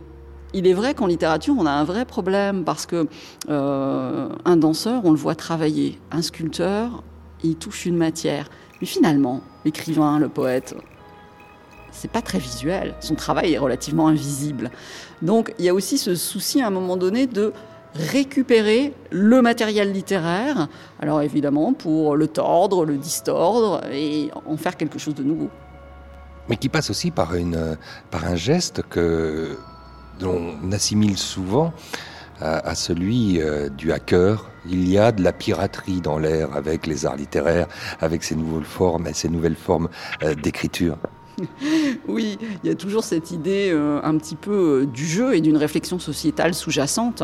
il 0.55 0.67
est 0.67 0.75
vrai 0.75 0.95
qu'en 0.95 1.07
littérature, 1.07 1.55
on 1.59 1.67
a 1.67 1.71
un 1.71 1.85
vrai 1.85 2.05
problème 2.05 2.65
parce 2.65 2.87
que 2.87 3.07
euh, 3.49 4.29
un 4.45 4.57
danseur, 4.57 5.03
on 5.05 5.11
le 5.11 5.17
voit 5.17 5.35
travailler. 5.35 5.99
Un 6.11 6.23
sculpteur, 6.23 7.03
il 7.43 7.57
touche 7.57 7.87
une 7.87 7.97
matière. 7.97 8.51
Mais 8.81 8.87
finalement, 8.87 9.41
l'écrivain, 9.65 10.19
le 10.19 10.29
poète, 10.29 10.75
c'est 11.93 12.11
pas 12.11 12.23
très 12.23 12.39
visuel. 12.39 12.95
Son 13.01 13.15
travail 13.15 13.53
est 13.53 13.59
relativement 13.59 14.09
invisible. 14.09 14.71
Donc, 15.21 15.55
il 15.59 15.65
y 15.65 15.69
a 15.69 15.75
aussi 15.75 15.99
ce 15.99 16.15
souci 16.15 16.61
à 16.61 16.67
un 16.67 16.71
moment 16.71 16.97
donné 16.97 17.27
de 17.27 17.53
récupérer 17.95 18.95
le 19.11 19.43
matériel 19.43 19.93
littéraire, 19.93 20.69
alors 20.99 21.21
évidemment 21.23 21.75
pour 21.75 22.17
le 22.17 22.27
tordre, 22.27 22.87
le 22.87 22.97
distordre 22.97 23.83
et 23.93 24.31
en 24.47 24.57
faire 24.57 24.77
quelque 24.77 24.99
chose 24.99 25.15
de 25.15 25.23
nouveau. 25.23 25.51
Mais 26.49 26.57
qui 26.57 26.69
passe 26.69 26.91
aussi 26.91 27.11
par, 27.11 27.35
une, 27.35 27.77
par 28.11 28.25
un 28.25 28.35
geste 28.35 28.83
que 28.89 29.57
dont 30.19 30.55
on 30.63 30.73
assimile 30.73 31.19
souvent 31.19 31.73
à, 32.41 32.67
à 32.69 32.75
celui 32.75 33.41
euh, 33.41 33.69
du 33.69 33.93
hacker. 33.93 34.51
Il 34.69 34.89
y 34.89 34.99
a 34.99 35.13
de 35.13 35.23
la 35.23 35.33
piraterie 35.33 36.01
dans 36.01 36.19
l'air 36.19 36.57
avec 36.57 36.87
les 36.87 37.07
arts 37.07 37.17
littéraires, 37.17 37.67
avec 38.01 38.25
ces 38.25 38.35
nouvelles 38.35 38.65
formes 38.65 39.09
ces 39.13 39.29
nouvelles 39.29 39.57
formes 39.57 39.89
euh, 40.23 40.35
d'écriture. 40.35 40.97
Oui, 42.09 42.39
il 42.63 42.69
y 42.69 42.73
a 42.73 42.75
toujours 42.75 43.05
cette 43.05 43.31
idée 43.31 43.71
euh, 43.73 44.01
un 44.03 44.17
petit 44.19 44.37
peu 44.37 44.83
euh, 44.83 44.87
du 44.87 45.07
jeu 45.07 45.35
et 45.35 45.41
d'une 45.41 45.57
réflexion 45.57 45.99
sociétale 45.99 46.55
sous-jacente, 46.55 47.23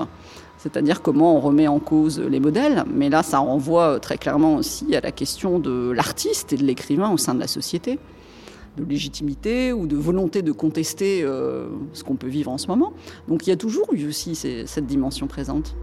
c'est-à-dire 0.57 1.03
comment 1.03 1.37
on 1.37 1.40
remet 1.40 1.68
en 1.68 1.79
cause 1.79 2.18
les 2.21 2.40
modèles, 2.40 2.85
mais 2.92 3.09
là 3.11 3.23
ça 3.23 3.38
renvoie 3.38 3.94
euh, 3.94 3.99
très 3.99 4.18
clairement 4.18 4.57
aussi 4.57 4.94
à 4.97 5.01
la 5.01 5.12
question 5.12 5.59
de 5.59 5.90
l'artiste 5.90 6.53
et 6.53 6.57
de 6.57 6.64
l'écrivain 6.64 7.11
au 7.11 7.16
sein 7.16 7.35
de 7.35 7.40
la 7.40 7.47
société, 7.49 7.99
de 8.77 8.85
légitimité 8.85 9.73
ou 9.73 9.87
de 9.87 9.97
volonté 9.97 10.42
de 10.42 10.53
contester 10.53 11.23
euh, 11.23 11.66
ce 11.92 12.03
qu'on 12.05 12.16
peut 12.16 12.29
vivre 12.29 12.51
en 12.51 12.59
ce 12.59 12.68
moment. 12.68 12.92
Donc 13.29 13.47
il 13.47 13.51
y 13.51 13.53
a 13.53 13.57
toujours 13.57 13.88
eu 13.92 14.07
aussi 14.09 14.35
ces- 14.35 14.66
cette 14.66 14.87
dimension 14.87 15.27
présente. 15.27 15.75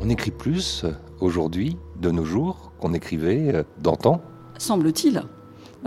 On 0.00 0.08
écrit 0.08 0.30
plus 0.30 0.84
aujourd'hui, 1.20 1.76
de 2.00 2.10
nos 2.10 2.24
jours, 2.24 2.72
qu'on 2.80 2.94
écrivait 2.94 3.64
d'antan? 3.82 4.22
semble-t-il. 4.56 5.22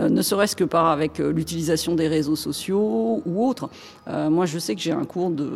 Euh, 0.00 0.08
ne 0.08 0.22
serait-ce 0.22 0.56
que 0.56 0.64
par 0.64 0.86
avec 0.86 1.20
euh, 1.20 1.32
l'utilisation 1.32 1.94
des 1.94 2.08
réseaux 2.08 2.36
sociaux 2.36 3.22
ou 3.24 3.46
autres. 3.46 3.70
Euh, 4.08 4.28
moi, 4.28 4.44
je 4.44 4.58
sais 4.58 4.74
que 4.74 4.80
j'ai 4.80 4.92
un 4.92 5.04
cours 5.04 5.30
de, 5.30 5.52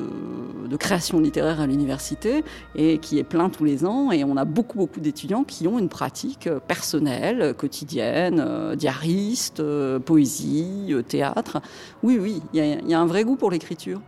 création 0.79 1.19
littéraire 1.19 1.61
à 1.61 1.67
l'université 1.67 2.45
et 2.77 2.99
qui 2.99 3.19
est 3.19 3.25
plein 3.25 3.51
tous 3.51 3.65
les 3.65 3.85
ans, 3.85 4.13
et 4.13 4.23
on 4.23 4.37
a 4.37 4.45
beaucoup 4.45 4.79
beaucoup 4.79 5.01
d'étudiants 5.01 5.43
qui 5.43 5.67
ont 5.67 5.77
une 5.77 5.89
pratique 5.89 6.49
personnelle, 6.69 7.55
quotidienne, 7.55 8.77
diariste, 8.77 9.61
poésie, 10.05 10.95
théâtre. 11.09 11.61
Oui, 12.05 12.17
oui, 12.21 12.41
il 12.53 12.65
y, 12.65 12.91
y 12.91 12.95
a 12.95 13.01
un 13.01 13.07
vrai 13.07 13.25
goût 13.25 13.35
pour 13.35 13.51
l'écriture. 13.51 14.01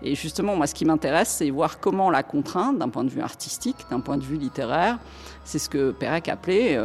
Et 0.00 0.14
justement, 0.14 0.54
moi, 0.54 0.68
ce 0.68 0.74
qui 0.74 0.84
m'intéresse, 0.84 1.30
c'est 1.30 1.50
voir 1.50 1.80
comment 1.80 2.08
la 2.08 2.22
contrainte, 2.22 2.78
d'un 2.78 2.88
point 2.88 3.02
de 3.02 3.10
vue 3.10 3.22
artistique, 3.22 3.78
d'un 3.90 4.00
point 4.00 4.16
de 4.16 4.24
vue 4.24 4.36
littéraire, 4.36 5.00
c'est 5.44 5.58
ce 5.58 5.68
que 5.68 5.90
Pérec 5.90 6.28
appelait 6.28 6.78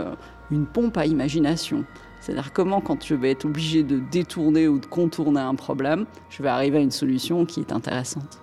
une 0.50 0.66
pompe 0.66 0.98
à 0.98 1.06
imagination. 1.06 1.86
C'est-à-dire 2.22 2.54
comment, 2.54 2.82
quand 2.82 3.04
je 3.04 3.16
vais 3.16 3.32
être 3.32 3.46
obligé 3.46 3.82
de 3.82 4.00
détourner 4.00 4.68
ou 4.68 4.78
de 4.78 4.86
contourner 4.86 5.42
un 5.42 5.56
problème, 5.56 6.06
je 6.30 6.44
vais 6.44 6.50
arriver 6.50 6.78
à 6.78 6.82
une 6.82 6.92
solution 6.92 7.46
qui 7.46 7.60
est 7.60 7.72
intéressante. 7.72 8.40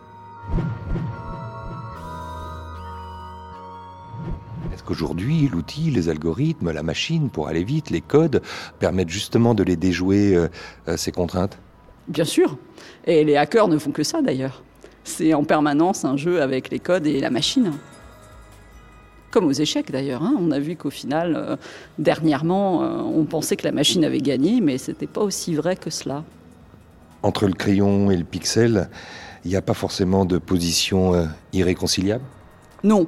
Est-ce 4.74 4.82
qu'aujourd'hui, 4.82 5.48
l'outil, 5.48 5.90
les 5.92 6.08
algorithmes, 6.08 6.72
la 6.72 6.82
machine, 6.82 7.30
pour 7.30 7.46
aller 7.46 7.62
vite, 7.62 7.90
les 7.90 8.00
codes, 8.00 8.42
permettent 8.80 9.10
justement 9.10 9.54
de 9.54 9.62
les 9.62 9.76
déjouer, 9.76 10.34
euh, 10.34 10.48
euh, 10.88 10.96
ces 10.96 11.12
contraintes? 11.12 11.58
Bien 12.08 12.24
sûr. 12.24 12.56
Et 13.06 13.22
les 13.22 13.36
hackers 13.36 13.68
ne 13.68 13.78
font 13.78 13.92
que 13.92 14.02
ça 14.02 14.22
d'ailleurs. 14.22 14.62
C'est 15.04 15.34
en 15.34 15.44
permanence 15.44 16.04
un 16.04 16.16
jeu 16.16 16.42
avec 16.42 16.70
les 16.70 16.80
codes 16.80 17.06
et 17.06 17.20
la 17.20 17.30
machine. 17.30 17.72
Comme 19.30 19.46
aux 19.46 19.52
échecs 19.52 19.90
d'ailleurs. 19.90 20.22
hein. 20.22 20.34
On 20.40 20.50
a 20.50 20.58
vu 20.58 20.74
qu'au 20.76 20.90
final, 20.90 21.36
euh, 21.36 21.56
dernièrement, 21.98 22.82
euh, 22.82 23.02
on 23.02 23.24
pensait 23.24 23.56
que 23.56 23.64
la 23.64 23.72
machine 23.72 24.04
avait 24.04 24.20
gagné, 24.20 24.60
mais 24.60 24.78
c'était 24.78 25.06
pas 25.06 25.20
aussi 25.20 25.54
vrai 25.54 25.76
que 25.76 25.90
cela. 25.90 26.24
Entre 27.22 27.46
le 27.46 27.52
crayon 27.52 28.10
et 28.10 28.16
le 28.16 28.24
pixel, 28.24 28.88
il 29.44 29.50
n'y 29.50 29.56
a 29.56 29.62
pas 29.62 29.74
forcément 29.74 30.24
de 30.24 30.38
position 30.38 31.14
euh, 31.14 31.26
irréconciliable? 31.52 32.24
Non. 32.82 33.06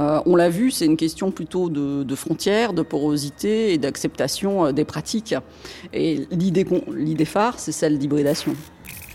On 0.00 0.36
l'a 0.36 0.48
vu, 0.48 0.70
c'est 0.70 0.86
une 0.86 0.96
question 0.96 1.32
plutôt 1.32 1.68
de, 1.68 2.04
de 2.04 2.14
frontières, 2.14 2.72
de 2.72 2.82
porosité 2.82 3.72
et 3.72 3.78
d'acceptation 3.78 4.70
des 4.70 4.84
pratiques. 4.84 5.34
Et 5.92 6.24
l'idée 6.30 7.24
phare, 7.24 7.58
c'est 7.58 7.72
celle 7.72 7.98
d'hybridation. 7.98 8.54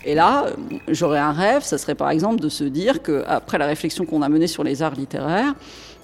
Et 0.03 0.13
là, 0.13 0.47
j'aurais 0.89 1.19
un 1.19 1.31
rêve, 1.31 1.63
ça 1.63 1.77
serait 1.77 1.95
par 1.95 2.09
exemple 2.09 2.41
de 2.41 2.49
se 2.49 2.65
dire 2.65 3.01
qu'après 3.01 3.57
la 3.57 3.65
réflexion 3.65 4.05
qu'on 4.05 4.21
a 4.21 4.27
menée 4.27 4.47
sur 4.47 4.65
les 4.65 4.81
arts 4.81 4.95
littéraires, 4.95 5.55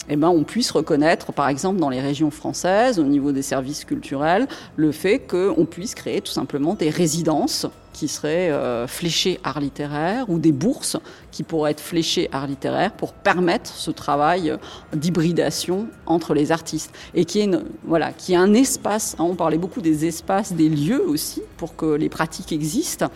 eh 0.08 0.16
ben, 0.16 0.30
on 0.30 0.44
puisse 0.44 0.72
reconnaître, 0.72 1.32
par 1.34 1.50
exemple, 1.50 1.80
dans 1.80 1.90
les 1.90 2.02
régions 2.02 2.32
françaises, 2.32 3.00
au 3.00 3.04
niveau 3.04 3.32
des 3.32 3.44
services 3.44 3.86
culturels, 3.86 4.48
le 4.76 4.92
fait 4.92 5.20
qu'on 5.20 5.66
puisse 5.66 5.94
créer 5.94 6.22
tout 6.22 6.32
simplement 6.32 6.74
des 6.74 6.90
résidences 6.90 7.68
qui 7.94 8.08
seraient 8.08 8.50
euh, 8.50 8.88
fléchées 8.88 9.40
art 9.44 9.60
littéraire 9.60 10.30
ou 10.30 10.40
des 10.40 10.52
bourses 10.52 10.98
qui 11.32 11.44
pourraient 11.44 11.72
être 11.72 11.82
fléchées 11.82 12.30
art 12.32 12.48
littéraire 12.48 12.94
pour 12.94 13.12
permettre 13.12 13.72
ce 13.74 13.92
travail 13.92 14.56
d'hybridation 14.94 15.88
entre 16.06 16.34
les 16.34 16.52
artistes 16.52 16.94
et 17.14 17.26
qui 17.26 17.42
est 17.42 17.50
voilà 17.84 18.12
un 18.36 18.54
espace. 18.54 19.16
hein, 19.20 19.26
on 19.28 19.36
parlait 19.36 19.58
beaucoup 19.58 19.82
des 19.82 20.06
espaces, 20.06 20.54
des 20.54 20.70
lieux 20.70 21.04
aussi 21.08 21.42
pour 21.58 21.76
que 21.76 21.96
les 21.96 22.10
pratiques 22.10 22.54
existent 22.54 23.08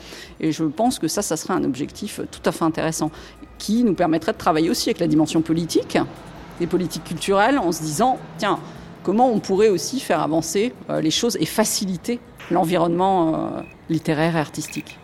et 0.41 0.51
je 0.51 0.65
pense 0.65 0.99
que 0.99 1.07
ça, 1.07 1.21
ça 1.21 1.37
serait 1.37 1.53
un 1.53 1.63
objectif 1.63 2.19
tout 2.29 2.41
à 2.43 2.51
fait 2.51 2.65
intéressant 2.65 3.09
qui 3.57 3.83
nous 3.83 3.93
permettrait 3.93 4.33
de 4.33 4.37
travailler 4.37 4.69
aussi 4.69 4.89
avec 4.89 4.99
la 4.99 5.07
dimension 5.07 5.41
politique 5.41 5.97
des 6.59 6.67
politiques 6.67 7.03
culturelles 7.03 7.59
en 7.59 7.71
se 7.71 7.81
disant, 7.81 8.19
tiens, 8.37 8.59
comment 9.03 9.29
on 9.29 9.39
pourrait 9.39 9.69
aussi 9.69 9.99
faire 9.99 10.21
avancer 10.21 10.73
euh, 10.89 11.01
les 11.01 11.11
choses 11.11 11.37
et 11.39 11.45
faciliter 11.45 12.19
l'environnement 12.51 13.35
euh, 13.35 13.61
littéraire 13.89 14.35
et 14.35 14.39
artistique. 14.39 14.99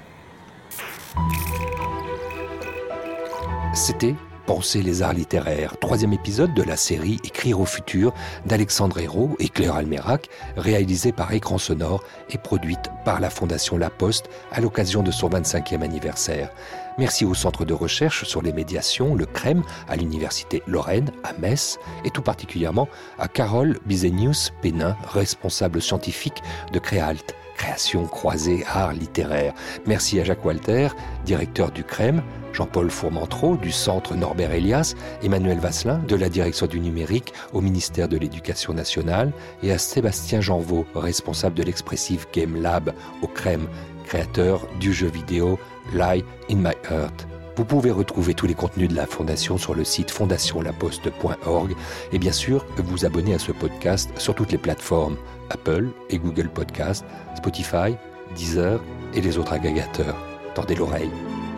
C'était 3.74 4.16
Penser 4.50 4.82
les 4.82 5.04
arts 5.04 5.14
littéraires, 5.14 5.78
troisième 5.78 6.12
épisode 6.12 6.56
de 6.56 6.64
la 6.64 6.76
série 6.76 7.20
Écrire 7.24 7.60
au 7.60 7.66
futur 7.66 8.16
d'Alexandre 8.48 8.98
Hérault 8.98 9.36
et 9.38 9.48
Claire 9.48 9.76
Almerac, 9.76 10.28
réalisée 10.58 11.12
par 11.12 11.32
Écran 11.32 11.60
Sonore 11.60 12.04
et 12.32 12.40
produite 12.40 12.90
par 13.06 13.20
la 13.20 13.30
Fondation 13.30 13.78
La 13.78 13.92
Poste 13.92 14.28
à 14.52 14.60
l'occasion 14.60 15.04
de 15.04 15.12
son 15.12 15.30
25e 15.30 15.84
anniversaire. 15.84 16.50
Merci 16.98 17.26
au 17.26 17.34
Centre 17.34 17.66
de 17.66 17.74
recherche 17.74 18.26
sur 18.26 18.42
les 18.42 18.54
médiations, 18.54 19.16
le 19.16 19.26
CREM, 19.26 19.64
à 19.88 19.96
l'Université 19.96 20.62
Lorraine, 20.68 21.12
à 21.24 21.34
Metz, 21.34 21.78
et 22.04 22.10
tout 22.10 22.22
particulièrement 22.22 22.88
à 23.18 23.28
Carole 23.28 23.80
Bizenius 23.86 24.52
Pénin, 24.62 24.96
responsable 25.14 25.82
scientifique 25.82 26.42
de 26.74 26.80
Créalt, 26.80 27.36
création 27.60 28.06
croisée 28.06 28.64
art 28.68 28.94
littéraire. 28.94 29.54
Merci 29.86 30.20
à 30.20 30.24
Jacques 30.24 30.46
Walter, 30.46 30.88
directeur 31.26 31.72
du 31.72 31.84
CREM, 31.84 32.24
Jean-Paul 32.54 32.90
Fourmentreau 32.90 33.58
du 33.58 33.72
Centre 33.72 34.16
Norbert 34.16 34.52
Elias, 34.52 34.96
Emmanuel 35.24 35.60
Vasselin 35.60 36.00
de 36.00 36.16
la 36.16 36.30
direction 36.30 36.68
du 36.68 36.80
numérique 36.80 37.34
au 37.54 37.62
ministère 37.62 38.08
de 38.08 38.18
l'Éducation 38.18 38.74
nationale 38.74 39.34
et 39.62 39.72
à 39.72 39.78
Sébastien 39.78 40.42
Janvaux, 40.42 40.86
responsable 40.96 41.56
de 41.56 41.64
l'expressive 41.64 42.26
Game 42.34 42.62
Lab 42.62 42.94
au 43.22 43.28
CREM, 43.28 43.68
créateur 44.06 44.66
du 44.80 44.94
jeu 44.94 45.08
vidéo 45.08 45.60
Lie 45.94 46.24
in 46.50 46.58
My 46.58 46.76
Heart. 46.90 47.28
Vous 47.56 47.66
pouvez 47.66 47.92
retrouver 47.92 48.34
tous 48.34 48.48
les 48.48 48.54
contenus 48.54 48.88
de 48.88 48.96
la 48.96 49.06
Fondation 49.06 49.58
sur 49.58 49.76
le 49.76 49.84
site 49.84 50.12
fondationlaposte.org 50.12 51.76
et 52.14 52.20
bien 52.20 52.32
sûr 52.32 52.66
vous 52.78 53.06
abonner 53.06 53.34
à 53.34 53.40
ce 53.40 53.52
podcast 53.52 54.10
sur 54.18 54.34
toutes 54.34 54.52
les 54.52 54.58
plateformes 54.58 55.18
Apple 55.50 55.90
et 56.10 56.20
Google 56.20 56.50
Podcast, 56.50 57.04
Spotify, 57.36 57.96
Deezer 58.36 58.80
et 59.14 59.22
les 59.22 59.38
autres 59.38 59.54
agrégateurs. 59.54 60.16
Tendez 60.56 60.76
l'oreille, 60.76 61.12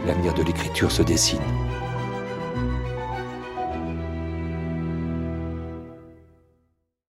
l'avenir 0.08 0.34
de 0.34 0.44
l'écriture 0.44 0.92
se 0.92 1.04
dessine. 1.04 1.40